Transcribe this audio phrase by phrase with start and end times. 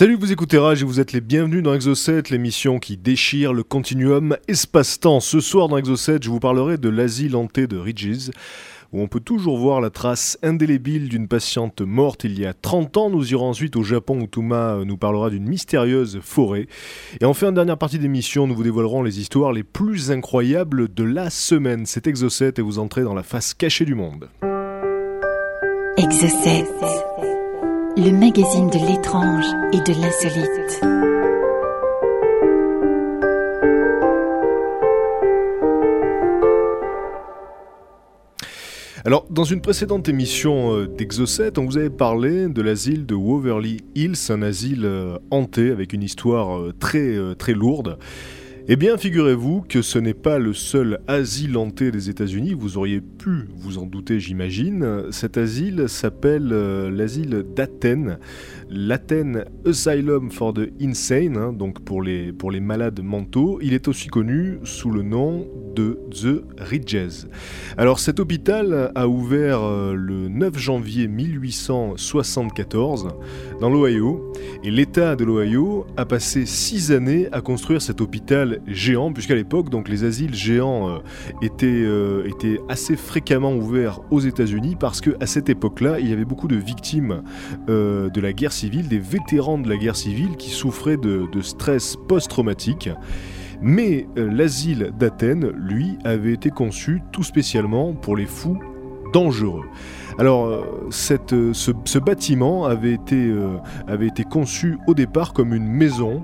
[0.00, 3.62] Salut, vous écoutez Rage et vous êtes les bienvenus dans Exo7, l'émission qui déchire le
[3.62, 5.20] continuum espace-temps.
[5.20, 8.30] Ce soir dans Exo7, je vous parlerai de l'asile hanté de Ridges,
[8.94, 12.96] où on peut toujours voir la trace indélébile d'une patiente morte il y a 30
[12.96, 13.10] ans.
[13.10, 16.66] Nous irons ensuite au Japon où Touma nous parlera d'une mystérieuse forêt.
[17.20, 21.04] Et enfin, en dernière partie d'émission, nous vous dévoilerons les histoires les plus incroyables de
[21.04, 21.84] la semaine.
[21.84, 24.30] C'est Exo7 et vous entrez dans la face cachée du monde.
[25.98, 26.64] Exocet,
[27.96, 30.80] le magazine de l'étrange et de l'insolite.
[39.04, 43.78] Alors, dans une précédente émission euh, d'Exocet, on vous avait parlé de l'asile de Waverly
[43.94, 47.98] Hills, un asile euh, hanté avec une histoire euh, très, très lourde.
[48.72, 53.00] Eh bien, figurez-vous que ce n'est pas le seul asile hanté des États-Unis, vous auriez
[53.00, 55.10] pu vous en douter, j'imagine.
[55.10, 58.20] Cet asile s'appelle euh, l'asile d'Athènes,
[58.70, 63.58] l'Athènes Asylum for the Insane, hein, donc pour les, malades mentaux.
[63.62, 67.26] Il est aussi connu sous le nom de The Ridges.
[67.76, 73.08] Alors, cet hôpital a ouvert euh, le 9 janvier 1874
[73.60, 74.32] dans l'Ohio,
[74.62, 79.70] et l'État de l'Ohio a passé six années à construire cet hôpital géant, puisqu'à l'époque,
[79.70, 80.98] donc les asiles géants euh,
[81.42, 86.12] étaient, euh, étaient assez fréquemment ouverts aux États-Unis, parce que à cette époque-là, il y
[86.12, 87.22] avait beaucoup de victimes
[87.68, 92.90] de la guerre des vétérans de la guerre civile qui souffraient de, stress post-traumatique.
[93.62, 98.58] Mais euh, l'asile d'Athènes, lui, avait été conçu tout spécialement pour les fous
[99.12, 99.64] dangereux.
[100.18, 103.32] Alors, euh, cette, euh, ce, bâtiment avait été,
[103.86, 106.22] avait été conçu au départ comme une maison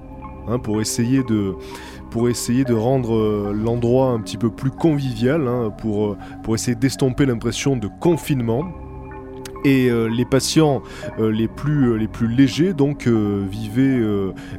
[0.49, 1.55] hein, pour essayer de
[2.11, 7.27] pour essayer de rendre l'endroit un petit peu plus convivial, hein, pour, pour essayer d'estomper
[7.27, 8.65] l'impression de confinement.
[9.67, 10.81] Et euh, les patients
[11.19, 14.01] euh, les, plus, euh, les plus légers donc vivaient,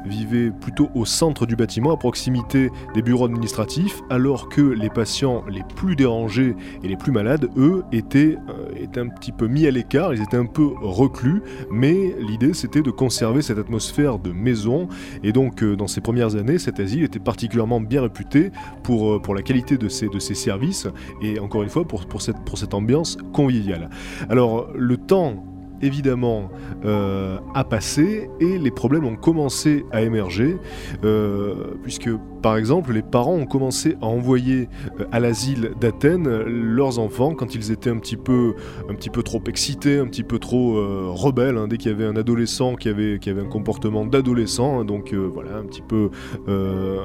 [0.06, 5.46] vivaient plutôt au centre du bâtiment, à proximité des bureaux administratifs, alors que les patients
[5.50, 8.38] les plus dérangés et les plus malades, eux, étaient,
[8.76, 11.42] étaient un petit peu mis à l'écart, ils étaient un peu reclus,
[11.72, 14.90] mais l'idée c'était de conserver cette atmosphère de maison,
[15.24, 18.52] et donc dans ces premières années, cet asile était particulièrement bien réputé
[18.84, 20.88] pour, pour la qualité de ses, de ses services,
[21.22, 23.90] et encore une fois pour, pour, cette, pour cette ambiance conviviale.
[24.30, 25.44] Alors le temps
[25.82, 26.50] évidemment
[26.86, 30.58] euh, a passé et les problèmes ont commencé à émerger
[31.04, 32.10] euh, puisque
[32.42, 34.70] par exemple les parents ont commencé à envoyer
[35.00, 38.56] euh, à l'asile d'Athènes euh, leurs enfants quand ils étaient un petit peu
[38.90, 41.94] un petit peu trop excités un petit peu trop euh, rebelles hein, dès qu'il y
[41.94, 45.66] avait un adolescent qui avait qui avait un comportement d'adolescent hein, donc euh, voilà un
[45.66, 46.10] petit peu
[46.48, 47.04] euh,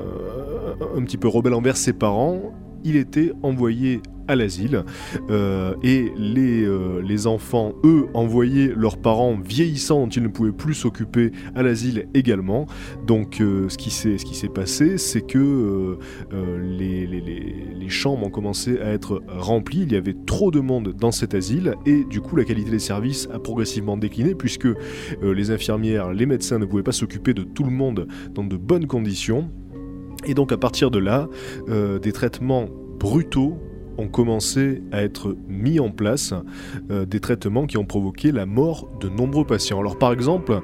[0.96, 2.52] un petit peu rebelle envers ses parents
[2.84, 4.84] il était envoyé à l'asile
[5.30, 10.52] euh, et les, euh, les enfants, eux, envoyaient leurs parents vieillissants dont ils ne pouvaient
[10.52, 12.66] plus s'occuper à l'asile également.
[13.06, 15.98] Donc euh, ce qui s'est passé, c'est que
[16.32, 21.34] les, chambres ont commencé à être remplies, il y avait trop de monde dans cet
[21.34, 24.68] asile et du coup la qualité des services a progressivement décliné puisque
[25.22, 28.86] les infirmières, les médecins ne pouvaient pas s'occuper de tout le monde dans de bonnes
[28.86, 29.50] conditions.
[30.24, 31.28] Et donc à partir de là,
[31.68, 32.68] euh, des traitements
[32.98, 33.58] brutaux
[33.98, 36.32] ont commencé à être mis en place,
[36.90, 39.78] euh, des traitements qui ont provoqué la mort de nombreux patients.
[39.80, 40.60] Alors par exemple,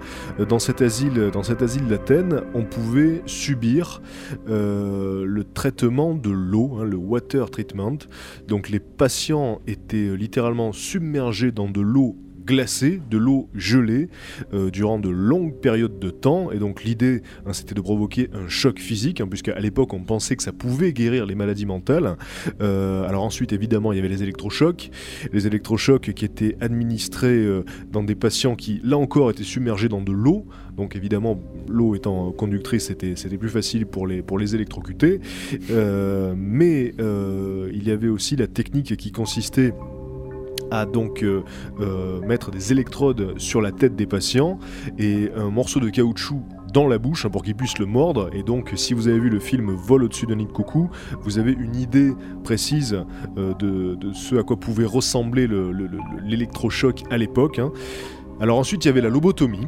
[0.48, 1.42] dans cet asile, dans
[1.88, 4.00] d'Athènes, on pouvait subir
[4.48, 7.98] euh, le traitement de l'eau, hein, le water treatment.
[8.46, 12.16] Donc les patients étaient littéralement submergés dans de l'eau
[12.48, 14.08] glacée, de l'eau gelée
[14.54, 16.50] euh, durant de longues périodes de temps.
[16.50, 20.34] Et donc l'idée, hein, c'était de provoquer un choc physique, hein, puisqu'à l'époque on pensait
[20.34, 22.16] que ça pouvait guérir les maladies mentales.
[22.62, 24.90] Euh, alors ensuite, évidemment, il y avait les électrochocs,
[25.32, 30.00] les électrochocs qui étaient administrés euh, dans des patients qui, là encore, étaient submergés dans
[30.00, 30.46] de l'eau.
[30.78, 35.20] Donc évidemment, l'eau étant conductrice, c'était plus facile pour les, pour électrocuter.
[35.68, 39.74] Mais il y avait aussi la technique qui consistait
[40.70, 41.42] à donc euh,
[41.80, 44.58] euh, mettre des électrodes sur la tête des patients
[44.98, 46.42] et un morceau de caoutchouc
[46.72, 49.30] dans la bouche hein, pour qu'ils puissent le mordre et donc si vous avez vu
[49.30, 50.90] le film Vol au-dessus d'un nid de coucou
[51.22, 52.12] vous avez une idée
[52.44, 53.02] précise
[53.38, 57.72] euh, de, ce à quoi pouvait ressembler le- le- le- l'électrochoc à l'époque hein.
[58.40, 59.66] alors ensuite il y avait la lobotomie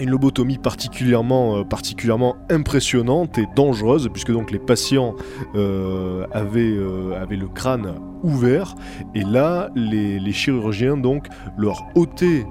[0.00, 5.14] une lobotomie particulièrement, euh, particulièrement impressionnante et dangereuse, puisque donc les patients
[5.54, 8.74] euh, avaient, euh, avaient le crâne ouvert,
[9.14, 12.46] et là, les, chirurgiens donc leur ôtaient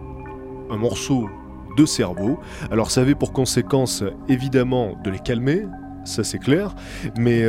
[0.72, 1.30] un morceau
[1.78, 2.40] de cerveau.
[2.72, 5.68] Alors ça avait pour conséquence évidemment de les calmer,
[6.04, 6.74] ça c'est clair.
[7.18, 7.44] Mais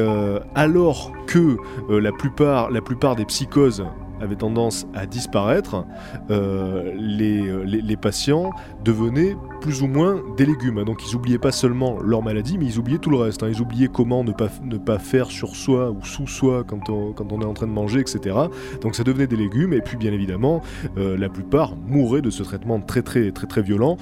[0.55, 1.57] alors que
[1.89, 3.85] la plupart des psychoses
[4.21, 5.85] avait tendance à disparaître,
[6.31, 8.51] euh, les, les, patients
[8.85, 10.85] devenaient plus ou moins des légumes.
[10.85, 13.43] Donc ils oubliaient pas seulement leur maladie, mais ils oubliaient tout le reste.
[13.43, 13.49] Hein.
[13.49, 17.41] Ils oubliaient comment ne pas, faire sur soi ou sous soi quand on, quand on
[17.41, 18.37] est en train de manger, etc.
[18.81, 20.63] Donc ça devenait des légumes, et puis bien évidemment,
[20.97, 23.97] euh, la plupart mouraient de ce traitement très très très très violent.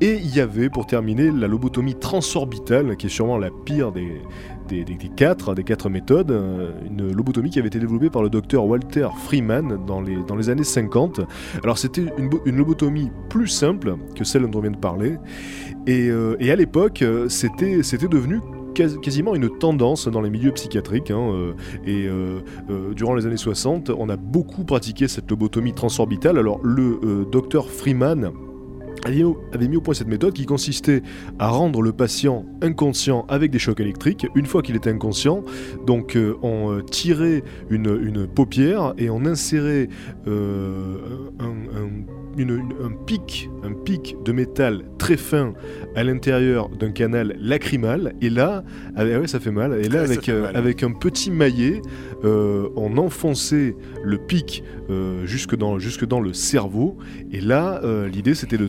[0.00, 4.22] Et il y avait, pour terminer, la lobotomie transorbitale, qui est sûrement la pire des,
[4.70, 4.84] des,
[5.16, 9.08] quatre, des quatre méthodes, euh, une lobotomie qui avait été développée par le docteur Walter
[9.24, 11.20] Freeman dans les, dans les années 50.
[11.62, 15.16] Alors c'était une, lobotomie plus simple que celle dont on vient de parler,
[15.86, 18.40] et, euh, à l'époque euh, c'était, c'était devenu
[18.74, 21.10] quasiment une tendance dans les milieux psychiatriques.
[21.10, 21.52] Hein,
[21.86, 22.08] et
[22.96, 26.38] durant les années 60, on a beaucoup pratiqué cette lobotomie transorbitale.
[26.38, 28.30] Alors le docteur Freeman
[29.04, 31.02] avait mis au point cette méthode qui consistait
[31.38, 34.26] à rendre le patient inconscient avec des chocs électriques.
[34.34, 35.42] Une fois qu'il était inconscient,
[35.86, 39.88] donc euh, on euh, tirait une, paupière et on insérait
[40.26, 40.98] euh,
[41.38, 41.50] un
[42.38, 45.52] un, pic, un pic de métal très fin
[45.94, 48.14] à l'intérieur d'un canal lacrymal.
[48.20, 48.64] Et là,
[48.96, 49.84] avec, ah ouais, ça fait mal.
[49.84, 51.82] Et là, avec, euh, avec un petit maillet,
[52.22, 54.62] on enfonçait le pic
[55.24, 56.98] jusque, dans, jusque dans le cerveau.
[57.32, 58.68] Et là, l'idée, c'était de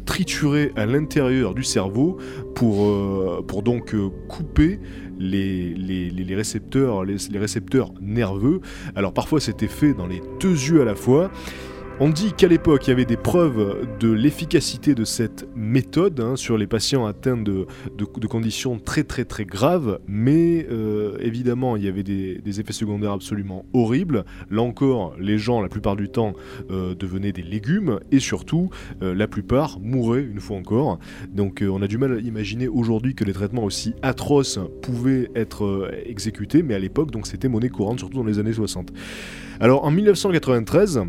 [0.75, 2.17] à l'intérieur du cerveau
[2.55, 3.95] pour, pour donc
[4.27, 4.79] couper
[5.19, 8.61] les, les, récepteurs, les, récepteurs nerveux.
[8.95, 11.31] Alors parfois c'était fait dans les deux yeux à la fois.
[11.99, 16.35] On dit qu'à l'époque, il y avait des preuves de l'efficacité de cette méthode hein,
[16.35, 17.67] sur les patients atteints de,
[18.27, 23.65] conditions très très très graves, mais euh, évidemment, il y avait des, effets secondaires absolument
[23.73, 24.25] horribles.
[24.49, 26.33] Là encore, les gens, la plupart du temps,
[26.71, 28.71] euh, devenaient des légumes, et surtout,
[29.03, 30.97] euh, la plupart mouraient une fois encore.
[31.31, 35.91] Donc on a du mal à imaginer aujourd'hui que les traitements aussi atroces pouvaient être
[36.05, 38.91] exécutés, mais à l'époque, donc c'était monnaie courante, surtout dans les années 60.
[39.59, 41.03] Alors en 1993,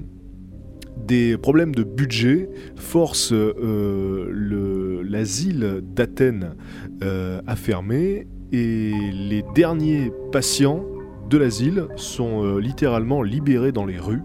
[1.07, 6.55] des problèmes de budget forcent euh, l'asile d'Athènes
[7.03, 10.85] euh, à fermer et les derniers patients
[11.29, 14.23] de l'asile sont euh, littéralement libérés dans les rues.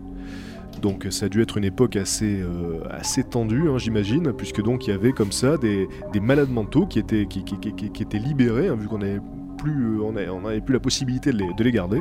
[0.81, 2.39] Donc ça a dû être une époque assez,
[2.91, 5.87] assez tendue, hein, j'imagine, puisque donc il y avait comme ça des,
[6.21, 7.43] malades mentaux qui étaient, qui,
[7.99, 9.19] étaient libérés, hein, vu qu'on avait
[9.57, 11.99] plus, on n'avait plus la possibilité de les, garder.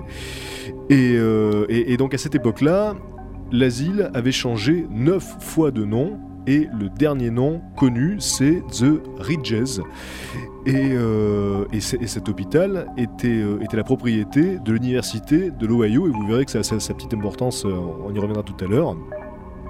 [0.91, 2.95] et, donc à cette époque-là,
[3.53, 9.81] l'asile avait changé neuf fois de nom et le dernier nom connu c'est The Ridges.
[10.67, 16.27] Et, euh, cet hôpital était, euh, était, la propriété de l'université de l'Ohio et vous
[16.27, 17.71] verrez que ça a sa, petite importance, euh,
[18.05, 18.97] on y reviendra tout à l'heure.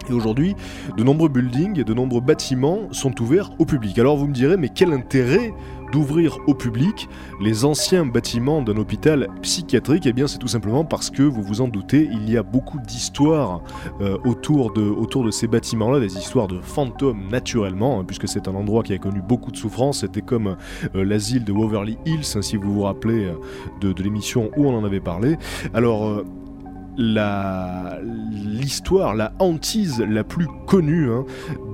[0.08, 0.55] Et aujourd'hui,
[0.96, 3.99] de nombreux buildings et de nombreux bâtiments sont ouverts au public.
[3.99, 5.52] Alors vous me direz, mais quel intérêt
[5.92, 7.08] d'ouvrir au public
[7.40, 11.60] les anciens bâtiments d'un hôpital psychiatrique Eh bien c'est tout simplement parce que, vous vous
[11.60, 13.62] en doutez, il y a beaucoup d'histoires
[14.00, 18.82] euh, autour, de, ces bâtiments-là, des histoires de fantômes naturellement, hein, puisque c'est un endroit
[18.82, 20.56] qui a connu beaucoup de souffrances, c'était comme
[20.94, 23.34] euh, l'asile de Waverly Hills, hein, si vous vous rappelez euh,
[23.81, 25.36] de, de l'émission où on en avait parlé.
[25.74, 26.22] Alors
[26.98, 31.24] l'histoire, la, hantise la plus connue hein,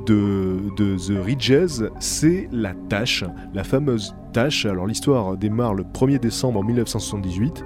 [0.07, 4.67] de, The Ridges, c'est la tâche, la fameuse tâche.
[4.67, 7.65] Alors l'histoire démarre le 1er décembre 1978,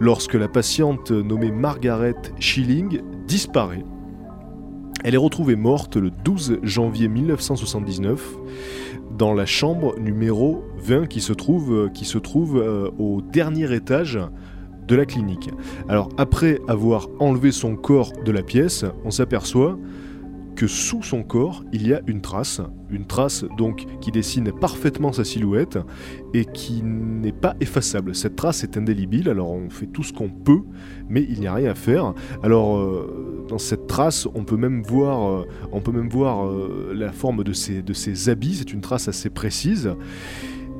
[0.00, 3.84] lorsque la patiente nommée Margaret Schilling disparaît.
[5.04, 8.36] Elle est retrouvée morte le 12 janvier 1979
[9.16, 14.18] dans la chambre numéro 20 qui se trouve, qui se trouve euh, au dernier étage
[14.86, 15.50] de la clinique.
[15.88, 19.78] Alors après avoir enlevé son corps de la pièce, on s'aperçoit
[20.56, 22.60] que sous son corps, il y a une trace,
[22.90, 25.78] une trace donc qui dessine parfaitement sa silhouette
[26.34, 28.14] et qui n'est pas effaçable.
[28.14, 30.62] Cette trace est indélébile, alors on fait tout ce qu'on peut,
[31.08, 32.14] mais il n'y a rien à faire.
[32.42, 36.92] Alors euh, dans cette trace, on peut même voir, euh, on peut même voir euh,
[36.94, 39.90] la forme de ses, habits, c'est une trace assez précise.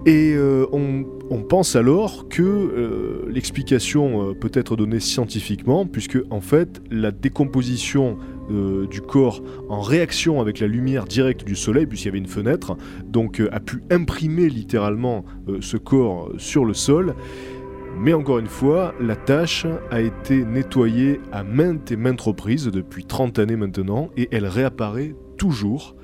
[0.06, 0.36] Et
[0.70, 1.04] on,
[1.48, 8.16] pense alors que l'explication peut être donnée scientifiquement, puisque en fait la décomposition
[8.48, 12.76] du corps en réaction avec la lumière directe du soleil, puisqu'il y avait une fenêtre,
[13.04, 15.24] donc a pu imprimer littéralement
[15.60, 17.14] ce corps sur le sol.
[17.98, 23.04] Mais encore une fois, la tâche a été nettoyée à maintes et maintes reprises depuis
[23.04, 25.96] 30 années maintenant, et elle réapparaît toujours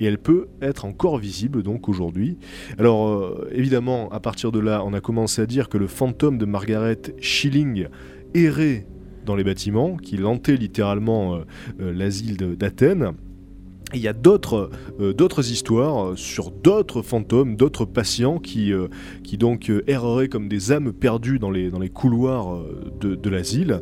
[0.00, 2.38] et elle peut être encore visible donc aujourd'hui.
[2.78, 6.38] Alors euh, évidemment, à partir de là, on a commencé à dire que le fantôme
[6.38, 7.86] de Margaret Schilling
[8.34, 8.86] errait
[9.24, 11.38] dans les bâtiments, qu'il hantait littéralement euh,
[11.80, 13.12] euh, l'asile d'Athènes.
[13.94, 18.72] il y a d'autres euh, histoires sur d'autres fantômes, d'autres patients qui,
[19.24, 22.62] qui donc erreraient comme des âmes perdues dans les, dans les couloirs
[23.00, 23.80] de, de l'asile.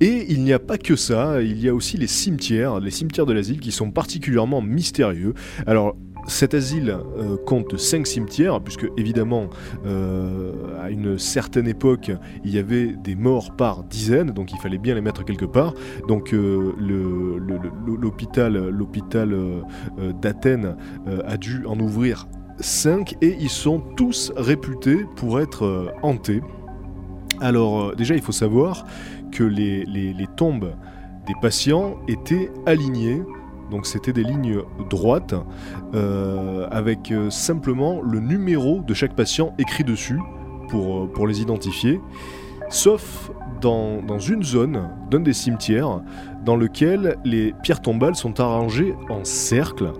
[0.00, 3.26] Et il n'y a pas que ça, il y a aussi les cimetières, les cimetières
[3.26, 5.34] de l'asile qui sont particulièrement mystérieux.
[5.66, 5.96] Alors
[6.26, 9.48] cet asile euh, compte 5 cimetières, puisque évidemment,
[9.86, 12.10] euh, à une certaine époque,
[12.44, 15.74] il y avait des morts par dizaines, donc il fallait bien les mettre quelque part.
[16.08, 16.72] Donc euh,
[17.86, 19.36] l'hôpital l'hôpital
[20.20, 20.76] d'Athènes
[21.26, 22.26] a dû en ouvrir
[22.58, 26.40] 5 et ils sont tous réputés pour être hantés.
[27.40, 28.84] Alors déjà, il faut savoir
[29.32, 30.72] que les tombes
[31.26, 33.22] des patients étaient alignées
[33.70, 34.60] donc c'était des lignes
[34.90, 35.34] droites
[35.94, 40.18] euh, avec euh, simplement le numéro de chaque patient écrit dessus
[40.68, 42.00] pour, euh, les identifier.
[42.68, 46.02] Sauf dans, une zone d'un des cimetières
[46.44, 49.92] dans lequel les pierres tombales sont arrangées en cercle.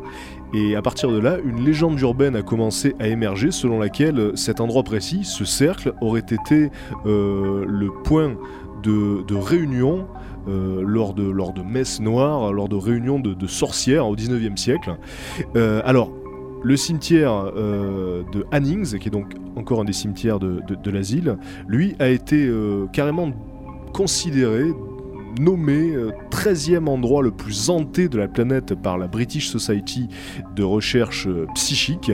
[0.55, 4.61] Et à partir de là, une légende urbaine a commencé à émerger selon laquelle cet
[4.61, 6.71] endroit précis, ce cercle, aurait été
[7.05, 8.37] le point
[8.83, 10.07] de réunion
[10.49, 14.97] euh, lors, de, lors de messes noires, lors de réunions de, sorcières au 19e siècle.
[15.57, 16.13] Euh, alors,
[16.63, 21.97] le cimetière euh, de Hannings, qui est donc encore un des cimetières de, l'asile, lui
[21.99, 22.51] a été
[22.93, 23.33] carrément
[23.93, 24.65] considéré,
[25.39, 25.93] nommé
[26.31, 30.09] 13e endroit le plus hanté de la planète par la British Society
[30.55, 32.13] de recherche psychique.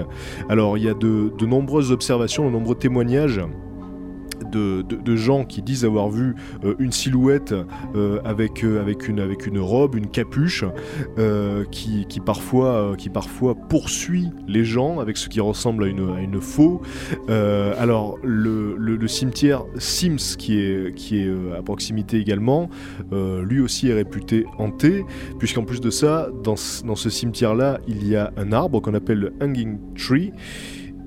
[0.48, 3.40] Alors il y a de, de nombreuses observations, de nombreux témoignages
[4.56, 6.34] de, gens qui disent avoir vu
[6.64, 7.54] euh, une silhouette
[7.94, 10.64] euh, avec, euh, avec, une, avec une robe, une capuche,
[11.70, 16.20] qui, qui, parfois, qui parfois poursuit les gens avec ce qui ressemble à une, à
[16.20, 16.82] une faux.
[17.28, 22.68] alors, le, le, cimetière Sims, qui est, qui est à proximité également,
[23.12, 25.04] lui aussi est réputé hanté,
[25.38, 29.18] puisqu'en plus de ça, dans, dans ce cimetière-là, il y a un arbre qu'on appelle
[29.18, 30.32] le Hanging Tree.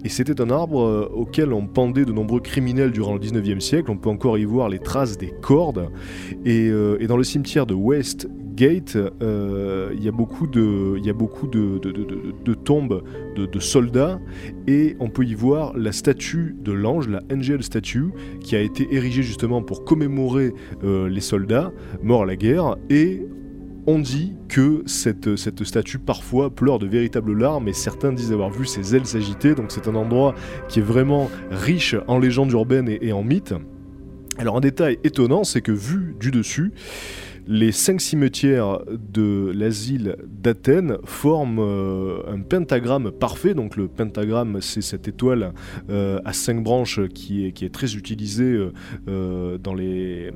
[0.06, 3.92] Et c'était un arbre euh, auquel on pendait de nombreux criminels durant le 19e siècle.
[3.92, 5.90] On peut encore y voir les traces des cordes.
[6.46, 11.00] Et, euh, dans le cimetière de Westgate, euh, il y a beaucoup de,
[12.54, 13.04] tombes
[13.36, 14.20] de, soldats.
[14.68, 18.88] Et on peut y voir la statue de l'ange, la Angel Statue, qui a été
[18.92, 20.54] érigée justement pour commémorer
[20.84, 22.78] les soldats morts à la guerre.
[23.90, 28.68] On dit que cette, statue parfois pleure de véritables larmes et certains disent avoir vu
[28.68, 30.36] ses ailes s'agiter, donc c'est un endroit
[30.68, 33.56] qui est vraiment riche en légendes urbaines et en mythes.
[34.38, 36.72] Alors un détail étonnant, c'est que vu du dessus,
[37.50, 43.56] les cinq cimetières de l'asile d'Athènes forment euh, un pentagramme parfait.
[43.56, 45.54] Donc le pentagramme, c'est cette étoile
[45.90, 48.70] euh, à cinq branches qui est, très utilisée
[49.08, 50.32] euh, dans, les,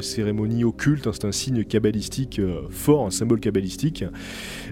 [0.00, 1.12] cérémonies occultes.
[1.12, 4.02] C'est un signe kabbalistique fort, un symbole kabbalistique.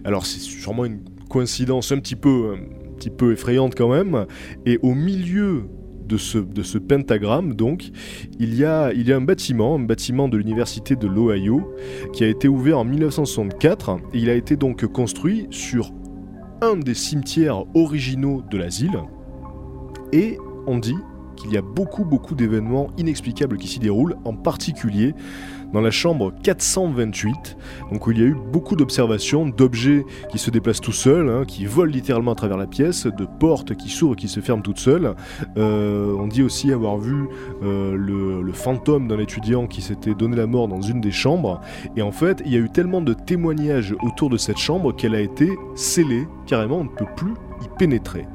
[0.04, 2.16] Alors c'est sûrement une coïncidence un un petit
[3.10, 4.24] peu effrayante quand même.
[4.64, 5.64] Et au milieu
[6.06, 7.90] de ce, pentagramme, donc,
[8.38, 11.74] il y, a, il y a un bâtiment, un bâtiment de l'université de l'Ohio,
[12.12, 15.92] qui a été ouvert en 1964, et il a été donc construit sur
[16.62, 18.98] un des cimetières originaux de l'asile,
[20.12, 20.96] et on dit
[21.36, 25.14] qu'il y a beaucoup beaucoup d'événements inexplicables qui s'y déroulent, en particulier
[25.72, 27.56] dans la chambre 428,
[27.92, 31.44] donc où il y a eu beaucoup d'observations d'objets qui se déplacent tout seuls, hein,
[31.46, 34.62] qui volent littéralement à travers la pièce, de portes qui s'ouvrent et qui se ferment
[34.62, 35.14] toutes seules.
[35.56, 37.28] Euh, on dit aussi avoir vu
[37.62, 41.60] euh, le, le, fantôme d'un étudiant qui s'était donné la mort dans une des chambres.
[41.96, 45.14] Et en fait, il y a eu tellement de témoignages autour de cette chambre qu'elle
[45.14, 47.32] a été scellée, carrément on ne peut plus
[47.62, 48.26] y pénétrer.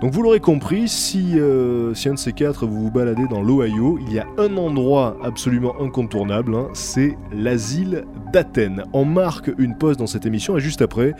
[0.00, 3.40] Donc vous l'aurez compris, si, euh, si, un de ces quatre vous vous baladez dans
[3.40, 8.84] l'Ohio, il y a un endroit absolument incontournable, hein, c'est l'asile d'Athènes.
[8.92, 11.14] On marque une pause dans cette émission et juste après,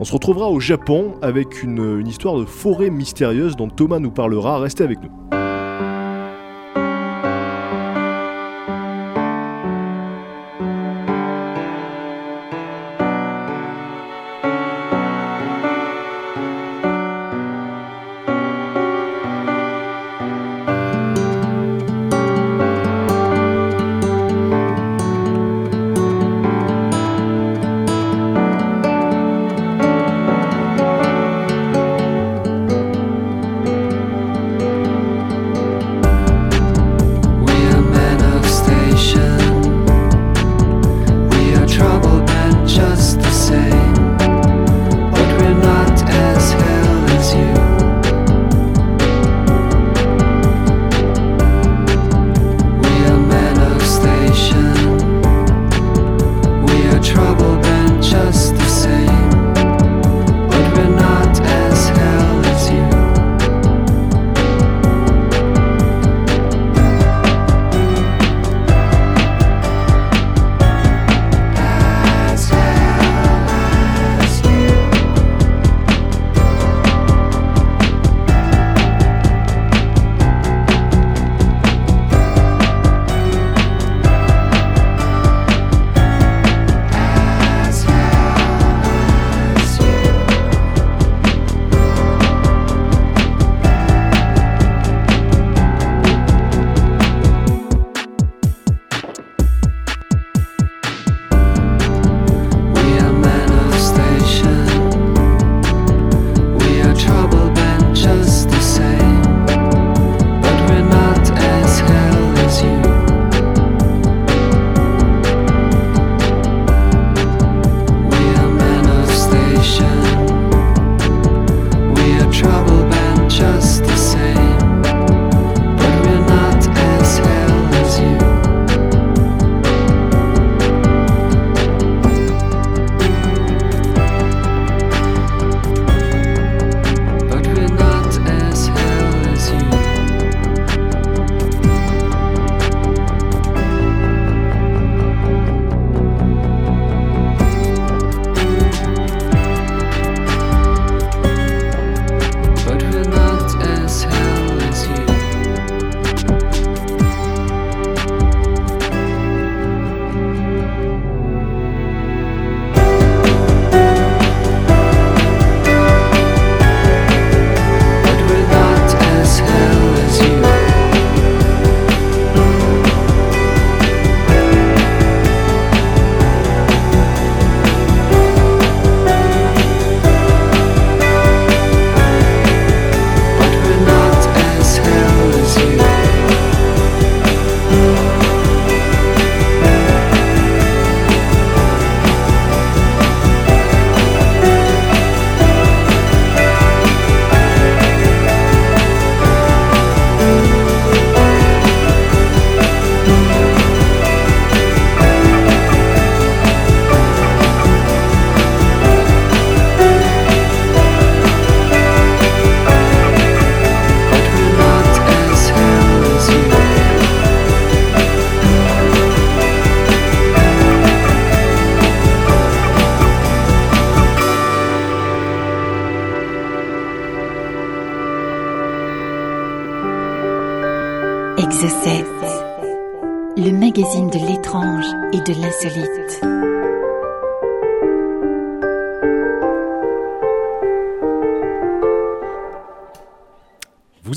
[0.00, 4.58] on se retrouvera au Japon avec une histoire de forêt mystérieuse dont Thomas nous parlera.
[4.58, 5.37] Restez avec nous.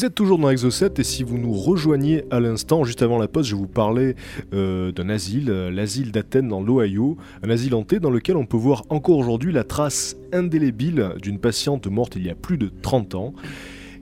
[0.01, 3.27] Vous êtes toujours dans Exo7 et si vous nous rejoignez à l'instant, juste avant la
[3.27, 4.15] pause, je vous parlais
[4.51, 8.57] euh, d'un asile, euh, l'asile d'Athènes dans l'Ohio, un asile hanté dans lequel on peut
[8.57, 13.13] voir encore aujourd'hui la trace indélébile d'une patiente morte il y a plus de 30
[13.13, 13.35] ans.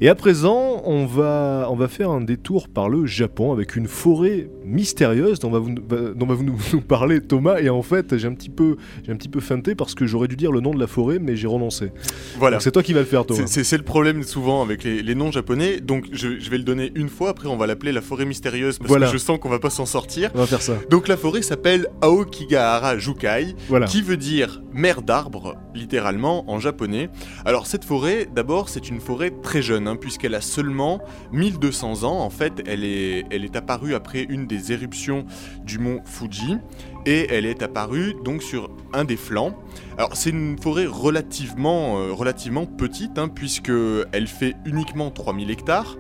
[0.01, 3.87] Et à présent, on va, on va faire un détour par le Japon avec une
[3.87, 7.59] forêt mystérieuse dont va, vous, dont va vous nous, nous parler Thomas.
[7.59, 10.29] Et en fait, j'ai un petit peu, j'ai un petit peu feinté parce que j'aurais
[10.29, 11.91] dû dire le nom de la forêt, mais j'ai renoncé.
[12.37, 12.61] Voilà.
[12.61, 13.45] C'est toi qui vas le faire, Thomas.
[13.47, 15.79] C'est- le problème souvent avec les, les noms japonais.
[15.81, 18.77] Donc je, je vais le donner une fois, après on va l'appeler la forêt mystérieuse
[18.77, 19.07] parce Voilà.
[19.07, 20.31] que je sens qu'on va pas s'en sortir.
[20.35, 20.73] On va faire ça.
[20.89, 23.85] Donc la forêt s'appelle Aokigahara Jukai, Voilà.
[23.85, 27.09] qui veut dire mer d'arbres, littéralement en japonais.
[27.45, 32.19] Alors cette forêt, d'abord, c'est une forêt très jeune, hein, puisqu'elle a seulement 1200 ans.
[32.19, 35.25] En fait, elle est, elle est apparue après une des éruptions
[35.63, 36.57] du mont Fuji,
[37.05, 39.55] et elle est apparue donc sur un des flancs.
[39.99, 43.69] Alors c'est une forêt relativement, euh, petite, hein, puisque
[44.13, 45.97] elle fait uniquement 3000 hectares.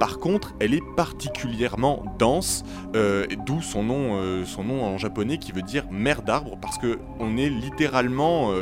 [0.00, 2.64] Par contre, elle est particulièrement dense,
[2.96, 6.78] euh, d'où son nom, euh, son nom en japonais qui veut dire mer d'arbres, parce
[6.78, 8.52] que on est littéralement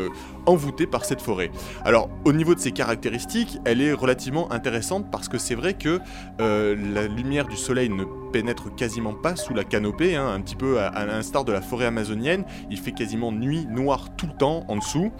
[0.46, 1.52] envoûté par cette forêt.
[1.84, 6.00] Alors, au niveau de ses caractéristiques, elle est relativement intéressante parce que c'est vrai que
[6.38, 10.80] la lumière du soleil ne pénètre quasiment pas sous la canopée, hein, un petit peu
[10.80, 12.44] à, l'instar de la forêt amazonienne.
[12.70, 15.12] Il fait quasiment nuit noire tout le temps dessous.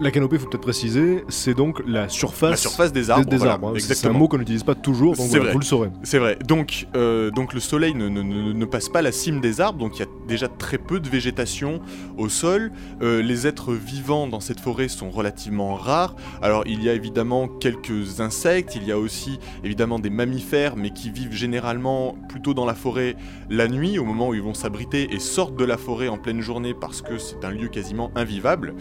[0.00, 3.24] La canopée, faut peut-être préciser, c'est donc la surface, La surface des des, arbres.
[3.28, 3.68] des voilà, arbres.
[3.76, 3.80] hein.
[3.80, 5.52] C'est un mot qu'on n'utilise pas toujours, donc C'est voilà, vrai.
[5.54, 5.90] vous le saurez.
[6.04, 6.38] C'est vrai.
[6.46, 9.80] Donc, euh, donc le soleil ne, ne- ne- ne passe pas la cime des arbres,
[9.80, 11.80] donc il y a déjà très peu de végétation
[12.16, 12.70] au sol.
[13.02, 16.14] Euh, les êtres vivants dans cette forêt sont relativement rares.
[16.42, 20.90] Alors il y a évidemment quelques insectes, il y a aussi évidemment des mammifères, mais
[20.90, 23.16] qui vivent généralement plutôt dans la forêt
[23.50, 26.40] la nuit, au moment où ils vont s'abriter, et sortent de la forêt en pleine
[26.40, 28.74] journée parce que c'est un lieu quasiment invivable.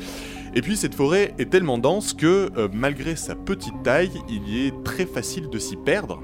[0.56, 4.68] Et puis cette forêt est tellement dense que euh, malgré sa petite taille, il y
[4.68, 6.22] est très facile de s'y perdre.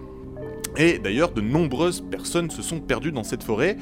[0.75, 3.77] Et d'ailleurs, de nombreuses personnes se sont perdues dans cette forêt.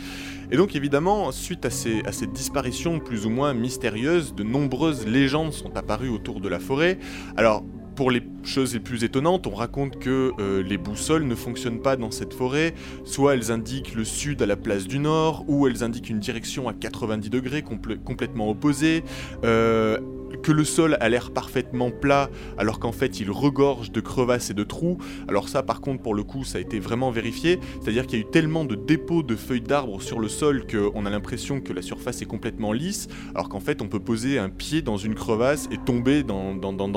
[0.52, 5.08] Et donc évidemment, suite à ces, à ces disparitions plus ou moins mystérieuses, de nombreuses
[5.08, 7.00] légendes sont apparues autour de la forêt.
[7.38, 7.64] Alors,
[7.96, 11.98] pour les choses les plus étonnantes, on raconte que euh, les boussoles ne fonctionnent pas
[11.98, 12.74] dans cette forêt,
[13.04, 16.68] soit elles indiquent le sud à la place du nord, ou elles indiquent une direction
[16.68, 19.04] à 90 degrés complè- complètement opposée,
[19.44, 19.98] euh,
[20.44, 24.54] que le sol a l'air parfaitement plat alors qu'en fait il regorge de crevasses et
[24.54, 24.98] de trous.
[25.28, 28.22] Alors ça par contre pour le coup ça a été vraiment vérifié, c'est-à-dire qu'il y
[28.22, 31.74] a eu tellement de dépôts de feuilles d'arbres sur le sol qu'on a l'impression que
[31.74, 35.16] la surface est complètement lisse, alors qu'en fait on peut poser un pied dans une
[35.16, 36.54] crevasse et tomber dans,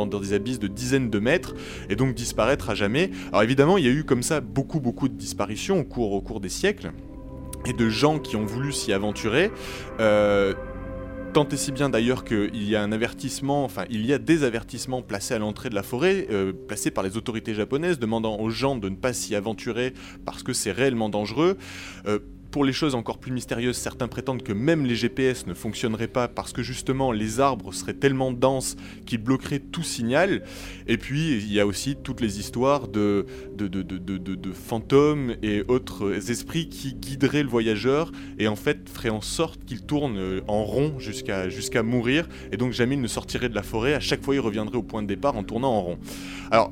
[0.07, 1.55] des abysses de dizaines de mètres
[1.89, 3.11] et donc disparaître à jamais.
[3.29, 6.21] Alors évidemment il y a eu comme ça beaucoup beaucoup de disparitions au cours, au
[6.21, 6.93] cours des siècles
[7.67, 9.51] et de gens qui ont voulu s'y aventurer.
[10.01, 10.55] Euh,
[11.35, 14.45] Tant et si bien d'ailleurs qu'il y a un avertissement, enfin il y a des
[14.45, 18.51] avertissements placés à l'entrée de la forêt, euh, placés par les autorités japonaises, demandant aux
[18.51, 19.95] gens de ne pas s'y aventurer
[20.25, 21.59] parce que c'est réellement dangereux.
[22.07, 22.21] Euh,
[22.55, 26.29] pour les choses encore plus mystérieuses, certains prétendent que même les GPS ne fonctionneraient pas
[26.29, 30.45] parce que justement les arbres seraient tellement denses qu'ils bloqueraient tout signal.
[30.87, 33.27] Et puis il y a aussi toutes les histoires de,
[34.53, 39.85] fantômes et autres esprits qui guideraient le voyageur et en fait feraient en sorte qu'il
[39.85, 43.65] tourne euh, en rond jusqu'à jusqu'à mourir et donc jamais il ne sortirait de la
[43.65, 43.95] forêt.
[43.95, 45.99] À chaque fois il reviendrait au point de départ en tournant en rond.
[46.53, 46.71] Alors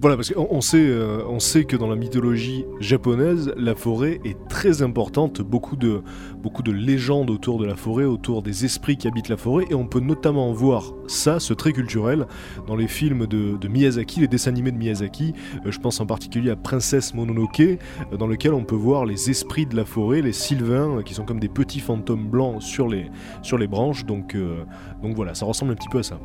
[0.00, 4.18] Voilà, parce qu'on on sait, euh, on sait que dans la mythologie japonaise, la forêt
[4.24, 5.42] est très importante.
[5.42, 6.02] Beaucoup de,
[6.72, 10.00] légendes autour de la forêt, autour des esprits qui habitent la forêt, et on peut
[10.00, 12.26] notamment voir ça, ce trait culturel,
[12.66, 15.34] dans les films de, Miyazaki, les dessins animés de Miyazaki.
[15.66, 17.76] Euh, je pense en particulier à Princesse Mononoke, euh,
[18.18, 21.40] dans lequel on peut voir les esprits de la forêt, les sylvains, qui sont comme
[21.40, 23.10] des petits fantômes blancs sur les,
[23.42, 24.06] sur les branches.
[24.06, 24.34] Donc,
[25.02, 26.18] donc voilà, ça ressemble un petit peu à ça.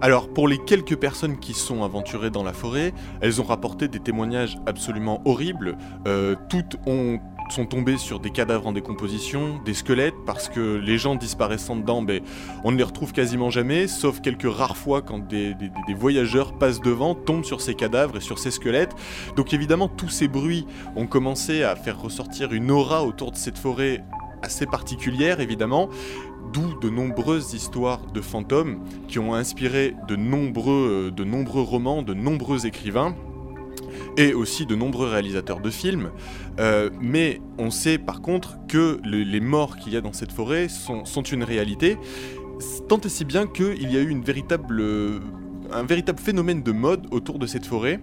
[0.00, 4.00] Alors, pour les quelques personnes qui sont aventurées dans la forêt, elles ont rapporté des
[4.00, 5.76] témoignages absolument horribles.
[6.06, 10.96] Euh, toutes ont sont tombées sur des cadavres en décomposition, des squelettes, parce que les
[10.96, 12.22] gens disparaissant dedans, ben,
[12.64, 15.54] on ne les retrouve quasiment jamais, sauf quelques rares fois quand des
[15.94, 18.94] voyageurs passent devant, tombent sur ces cadavres et sur ces squelettes.
[19.36, 23.58] Donc évidemment, tous ces bruits ont commencé à faire ressortir une aura autour de cette
[23.58, 24.02] forêt
[24.42, 25.88] assez particulière, évidemment,
[26.52, 32.02] d'où de nombreuses histoires de fantômes qui ont inspiré de nombreux, euh, de nombreux romans,
[32.02, 33.14] de nombreux écrivains
[34.16, 36.10] et aussi de nombreux réalisateurs de films.
[36.60, 40.32] Euh, mais on sait par contre que le- les morts qu'il y a dans cette
[40.32, 41.96] forêt sont, sont une réalité,
[42.88, 45.20] tant et si bien qu'il y a eu une véritable, euh,
[45.72, 48.00] un véritable phénomène de mode autour de cette forêt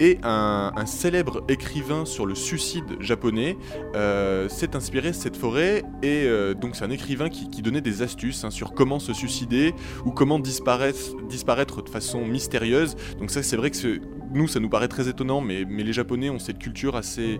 [0.00, 3.56] et un, célèbre écrivain sur le suicide japonais
[3.94, 8.02] euh, s'est inspiré de cette forêt et euh, donc c'est un écrivain qui, donnait des
[8.02, 12.96] astuces hein, sur comment se suicider ou comment disparaître, de façon mystérieuse.
[13.20, 14.00] Donc ça c'est vrai que
[14.32, 17.38] nous ça nous paraît très étonnant mais, les japonais ont cette culture assez,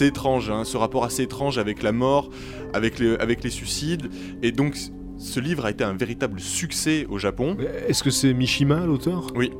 [0.00, 2.30] étrange, hein, ce rapport assez étrange avec la mort,
[2.72, 4.10] avec les suicides
[4.42, 4.76] et donc
[5.20, 7.56] ce livre a été un véritable succès au Japon.
[7.86, 9.26] Est-ce que c'est Mishima l'auteur?
[9.36, 9.52] Oui.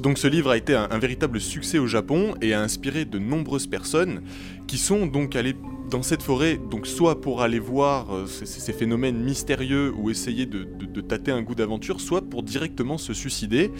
[0.00, 3.66] donc ce livre a été un, véritable succès au Japon et a inspiré de nombreuses
[3.66, 4.22] personnes
[4.68, 5.56] qui sont donc allées
[5.90, 10.64] dans cette forêt, donc soit pour aller voir euh, ces, phénomènes mystérieux ou essayer de,
[11.00, 13.72] tâter un goût d'aventure, soit pour directement se suicider,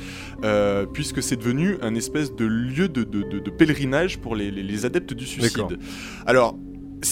[0.42, 5.78] euh, puisque c'est devenu un espèce de lieu de, pèlerinage pour les, adeptes du suicide.
[6.26, 6.58] Alors,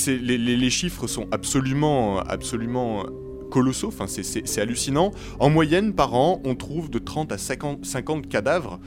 [0.06, 3.06] les, les, chiffres sont absolument, absolument
[3.52, 5.12] colossaux, enfin, c'est hallucinant.
[5.38, 8.80] En moyenne, par an, on trouve de 30 à 50, 50 cadavres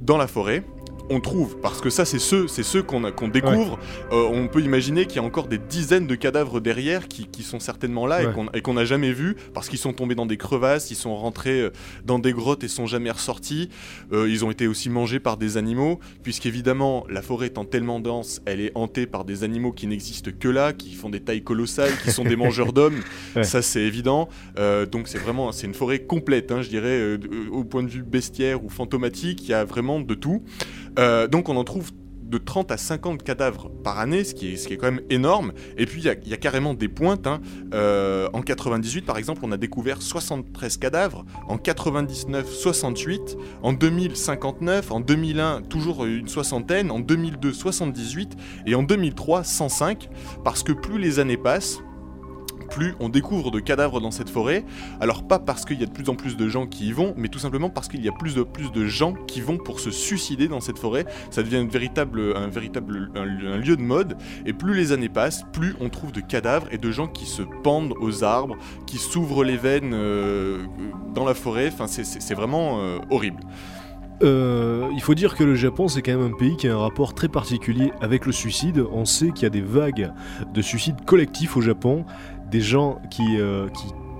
[0.00, 0.64] dans la forêt
[1.10, 3.78] on trouve, parce que ça c'est ceux, c'est ceux qu'on découvre.
[4.12, 7.58] Euh, on peut imaginer qu'il y a encore des dizaines de cadavres derrière qui, sont
[7.58, 8.20] certainement là
[8.54, 11.60] et qu'on n'a jamais vus parce qu'ils sont tombés dans des crevasses, ils sont rentrés
[11.60, 11.70] euh,
[12.04, 13.68] dans des grottes et sont jamais ressortis.
[14.12, 18.40] Euh, ils ont été aussi mangés par des animaux, puisqu'évidemment la forêt étant tellement dense,
[18.46, 21.92] elle est hantée par des animaux qui n'existent que là, qui font des tailles colossales,
[22.04, 23.00] qui sont des mangeurs d'hommes.
[23.42, 24.28] Ça c'est évident.
[24.90, 27.18] donc c'est vraiment, c'est une forêt complète, hein, je dirais,
[27.50, 29.42] au point de vue bestiaire ou fantomatique.
[29.42, 30.42] Il y a vraiment de tout.
[30.98, 31.90] Euh, donc on en trouve
[32.32, 35.52] de 30 à 50 cadavres par année, ce qui est, quand même énorme.
[35.76, 37.26] Et puis il y, a carrément des pointes.
[37.26, 37.42] Hein.
[37.74, 41.26] Euh, en 98, par exemple, on a découvert 73 cadavres.
[41.46, 43.36] En 99, 68.
[43.62, 44.90] En 2000, 59.
[44.90, 46.90] En 2001, toujours une soixantaine.
[46.90, 48.32] En 2002, 78.
[48.66, 50.08] Et en 2003, 105.
[50.42, 51.82] Parce que plus les années passent,
[52.72, 54.64] plus on découvre de cadavres dans cette forêt.
[55.00, 57.14] Alors pas parce qu'il y a de plus en plus de gens qui y vont,
[57.16, 59.78] mais tout simplement parce qu'il y a plus de plus de gens qui vont pour
[59.78, 61.04] se suicider dans cette forêt.
[61.30, 64.16] Ça devient une véritable, un véritable un, lieu de mode.
[64.46, 67.42] Et plus les années passent, plus on trouve de cadavres et de gens qui se
[67.62, 68.56] pendent aux arbres,
[68.86, 70.64] qui s'ouvrent les veines euh,
[71.14, 71.70] dans la forêt.
[71.72, 73.40] Enfin, c'est vraiment euh, horrible.
[74.22, 76.78] Euh, il faut dire que le Japon, c'est quand même un pays qui a un
[76.78, 78.84] rapport très particulier avec le suicide.
[78.92, 80.12] On sait qu'il y a des vagues
[80.52, 82.04] de suicides collectifs au Japon
[82.52, 83.68] des gens qui, euh,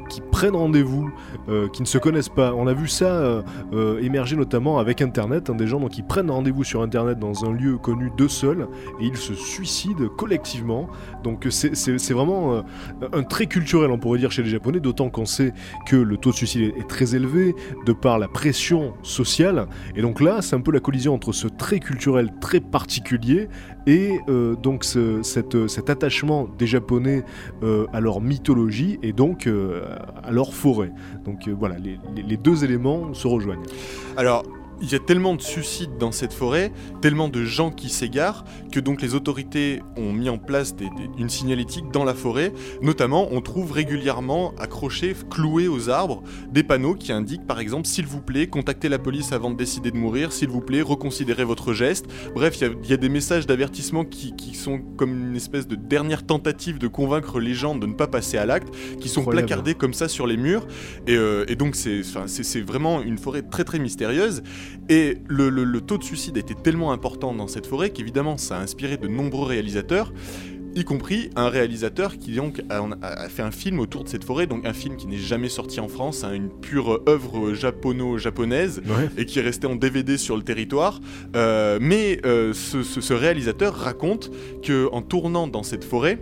[0.08, 1.12] qui prennent rendez-vous,
[1.48, 2.54] euh, qui ne se connaissent pas.
[2.54, 3.42] On a vu ça euh,
[3.72, 7.52] euh, émerger notamment avec Internet, hein, des gens qui prennent rendez-vous sur Internet dans un
[7.52, 8.66] lieu connu d'eux seuls
[8.98, 10.88] et ils se suicident collectivement.
[11.22, 12.64] Donc c'est vraiment
[13.12, 15.52] un trait culturel, on pourrait dire, chez les Japonais, d'autant qu'on sait
[15.86, 17.54] que le taux de suicide est, très élevé
[17.86, 19.66] de par la pression sociale.
[19.94, 23.48] Et donc là, c'est un peu la collision entre ce trait culturel très particulier
[23.86, 24.18] et
[24.62, 27.24] donc cet attachement des Japonais
[27.92, 29.48] à leur mythologie et donc
[30.24, 30.92] à leur forêt.
[31.24, 33.64] Donc euh, voilà, les, deux éléments se rejoignent.
[34.16, 34.44] Alors,
[34.82, 38.80] il y a tellement de suicides dans cette forêt, tellement de gens qui s'égarent, que
[38.80, 40.74] donc les autorités ont mis en place
[41.18, 42.52] une signalétique dans la forêt.
[42.82, 48.06] Notamment, on trouve régulièrement accrochés, cloués aux arbres, des panneaux qui indiquent par exemple s'il
[48.06, 51.72] vous plaît, contactez la police avant de décider de mourir, s'il vous plaît, reconsidérez votre
[51.72, 52.06] geste.
[52.34, 56.78] Bref, il y, a des messages d'avertissement qui, sont comme une espèce de dernière tentative
[56.78, 60.08] de convaincre les gens de ne pas passer à l'acte, qui sont placardés comme ça
[60.08, 60.66] sur les murs.
[61.06, 64.42] Et, euh, et donc, c'est vraiment une forêt très très mystérieuse.
[64.88, 68.96] Et le, taux de suicide était tellement important dans cette forêt qu'évidemment ça a inspiré
[68.96, 70.12] de nombreux réalisateurs,
[70.74, 74.66] y compris un réalisateur qui donc a, fait un film autour de cette forêt, donc
[74.66, 78.82] un film qui n'est jamais sorti en France, hein, une pure œuvre japono-japonaise
[79.16, 81.00] et qui est resté en DVD sur le territoire.
[81.36, 84.30] Euh, mais euh, ce, réalisateur raconte
[84.62, 86.18] que en tournant dans cette forêt,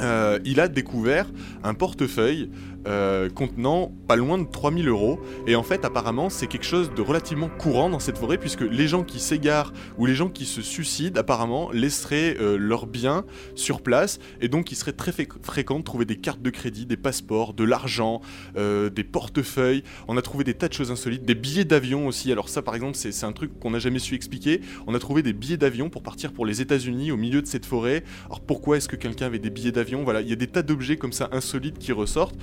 [0.00, 1.30] euh, il a découvert
[1.62, 2.50] un portefeuille
[2.86, 5.20] euh, contenant pas loin de 3000 euros.
[5.46, 8.88] Et en fait, apparemment, c'est quelque chose de relativement courant dans cette forêt, puisque les
[8.88, 13.82] gens qui s'égarent ou les gens qui se suicident, apparemment, laisseraient euh, leurs biens sur
[13.82, 14.18] place.
[14.40, 17.64] Et donc, il serait très fréquent de trouver des cartes de crédit, des passeports, de
[17.64, 18.20] l'argent,
[18.56, 19.84] euh, des portefeuilles.
[20.08, 22.32] On a trouvé des tas de choses insolites, des billets d'avion aussi.
[22.32, 24.60] Alors, ça, par exemple, c'est un truc qu'on n'a jamais su expliquer.
[24.86, 27.66] On a trouvé des billets d'avion pour partir pour les États-Unis au milieu de cette
[27.66, 28.02] forêt.
[28.26, 30.02] Alors, pourquoi est-ce que quelqu'un avait des billets d'avion?
[30.02, 32.36] Voilà, il y a des tas d'objets comme ça insolites qui ressortent.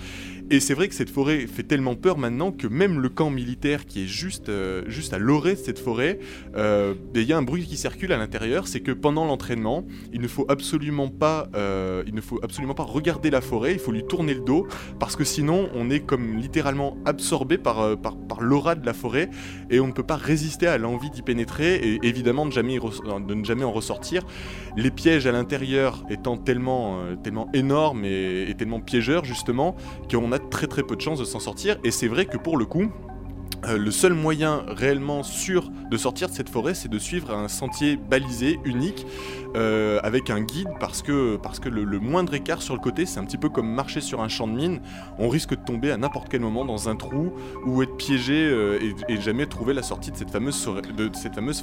[0.52, 3.86] Et c'est vrai que cette forêt fait tellement peur maintenant que même le camp militaire
[3.86, 6.18] qui est juste, euh, juste à l'orée de cette forêt,
[6.56, 9.86] euh, ben, il y a un bruit qui circule à l'intérieur, c'est que pendant l'entraînement,
[10.12, 13.80] il ne faut absolument pas, euh, il ne faut absolument pas regarder la forêt, il
[13.80, 14.68] faut lui tourner le dos,
[15.00, 19.30] parce que sinon on est comme littéralement absorbé par, par, l'aura de la forêt
[19.70, 23.34] et on ne peut pas résister à l'envie d'y pénétrer et évidemment de, jamais de
[23.34, 24.26] ne jamais en ressortir.
[24.78, 29.76] Les pièges à l'intérieur étant tellement, tellement énormes et tellement piégeurs justement
[30.20, 31.78] qu'on a très très peu de chances de s'en sortir.
[31.84, 32.92] Et c'est vrai que pour le coup,
[33.66, 37.48] euh, le seul moyen réellement sûr de sortir de cette forêt, c'est de suivre un
[37.48, 39.06] sentier balisé, unique,
[39.56, 43.20] euh, avec un guide, parce que, parce que le, moindre écart sur le côté, c'est
[43.20, 44.80] un petit peu comme marcher sur un champ de mine.
[45.18, 47.34] On risque de tomber à n'importe quel moment dans un trou
[47.66, 50.56] ou être piégé euh, et, jamais trouver la sortie de cette fameuse,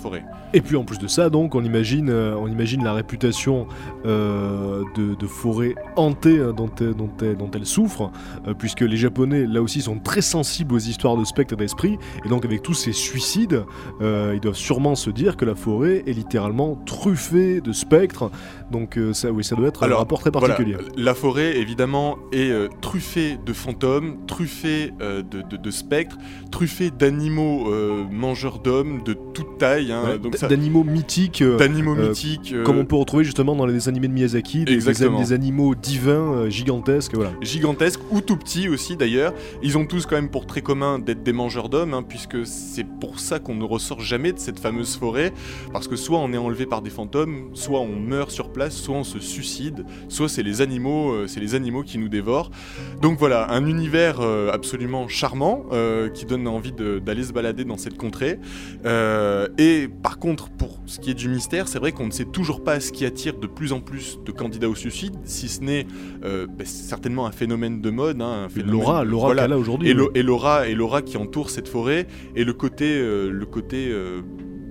[0.00, 0.24] forêt-.
[0.52, 3.66] Et puis en plus de ça, donc, on imagine, euh, on imagine la réputation
[4.04, 8.10] de, forêt hantée hein, dont, dont, dont elle souffre,
[8.58, 12.28] puisque les Japonais, là aussi, sont très sensibles aux histoires de spectres et d'esprits, et
[12.28, 13.64] donc avec tous ces suicides,
[14.00, 18.30] ils doivent sûrement se dire que la forêt est littéralement truffée de spectres,
[18.70, 20.76] donc euh, ça, oui, ça doit être un rapport très Voilà, particulier.
[20.96, 26.16] la forêt, évidemment, est euh, truffée de fantômes, truffée euh, de, de- de spectres,
[26.50, 27.70] truffée d'animaux
[28.10, 29.92] mangeurs d'hommes de toute taille.
[29.92, 32.54] hein, Ouais, D'animaux mythiques, d'animaux mythiques.
[32.64, 37.14] comme on peut retrouver justement dans les dessins animés de Miyazaki, des, animaux divins, gigantesques,
[37.14, 37.32] voilà.
[37.40, 39.32] gigantesques ou tout petits aussi d'ailleurs.
[39.62, 42.86] Ils ont tous quand même pour très commun d'être des mangeurs d'hommes, hein, puisque c'est
[43.00, 45.32] pour ça qu'on ne ressort jamais de cette fameuse forêt,
[45.72, 48.94] parce que soit on est enlevé par des fantômes, soit on meurt sur place, soit
[48.94, 52.52] on se suicide, soit c'est les animaux, euh, c'est les animaux qui nous dévorent.
[53.02, 57.76] Donc voilà, un univers euh, absolument charmant euh, qui donne envie d'aller se balader dans
[57.76, 58.38] cette contrée.
[59.58, 62.62] Et par contre, pour ce qui est du mystère, c'est vrai qu'on ne sait toujours
[62.62, 65.86] pas ce qui attire de plus en plus de candidats au suicide, si ce n'est
[66.22, 69.42] bah, certainement un phénomène de mode, hein, un phénomène- L'aura, l'aura voilà.
[69.42, 69.88] qu'elle a aujourd'hui.
[69.90, 73.92] Et, l'au- et l'aura, et l'aura qui entoure cette forêt, et le côté, le côté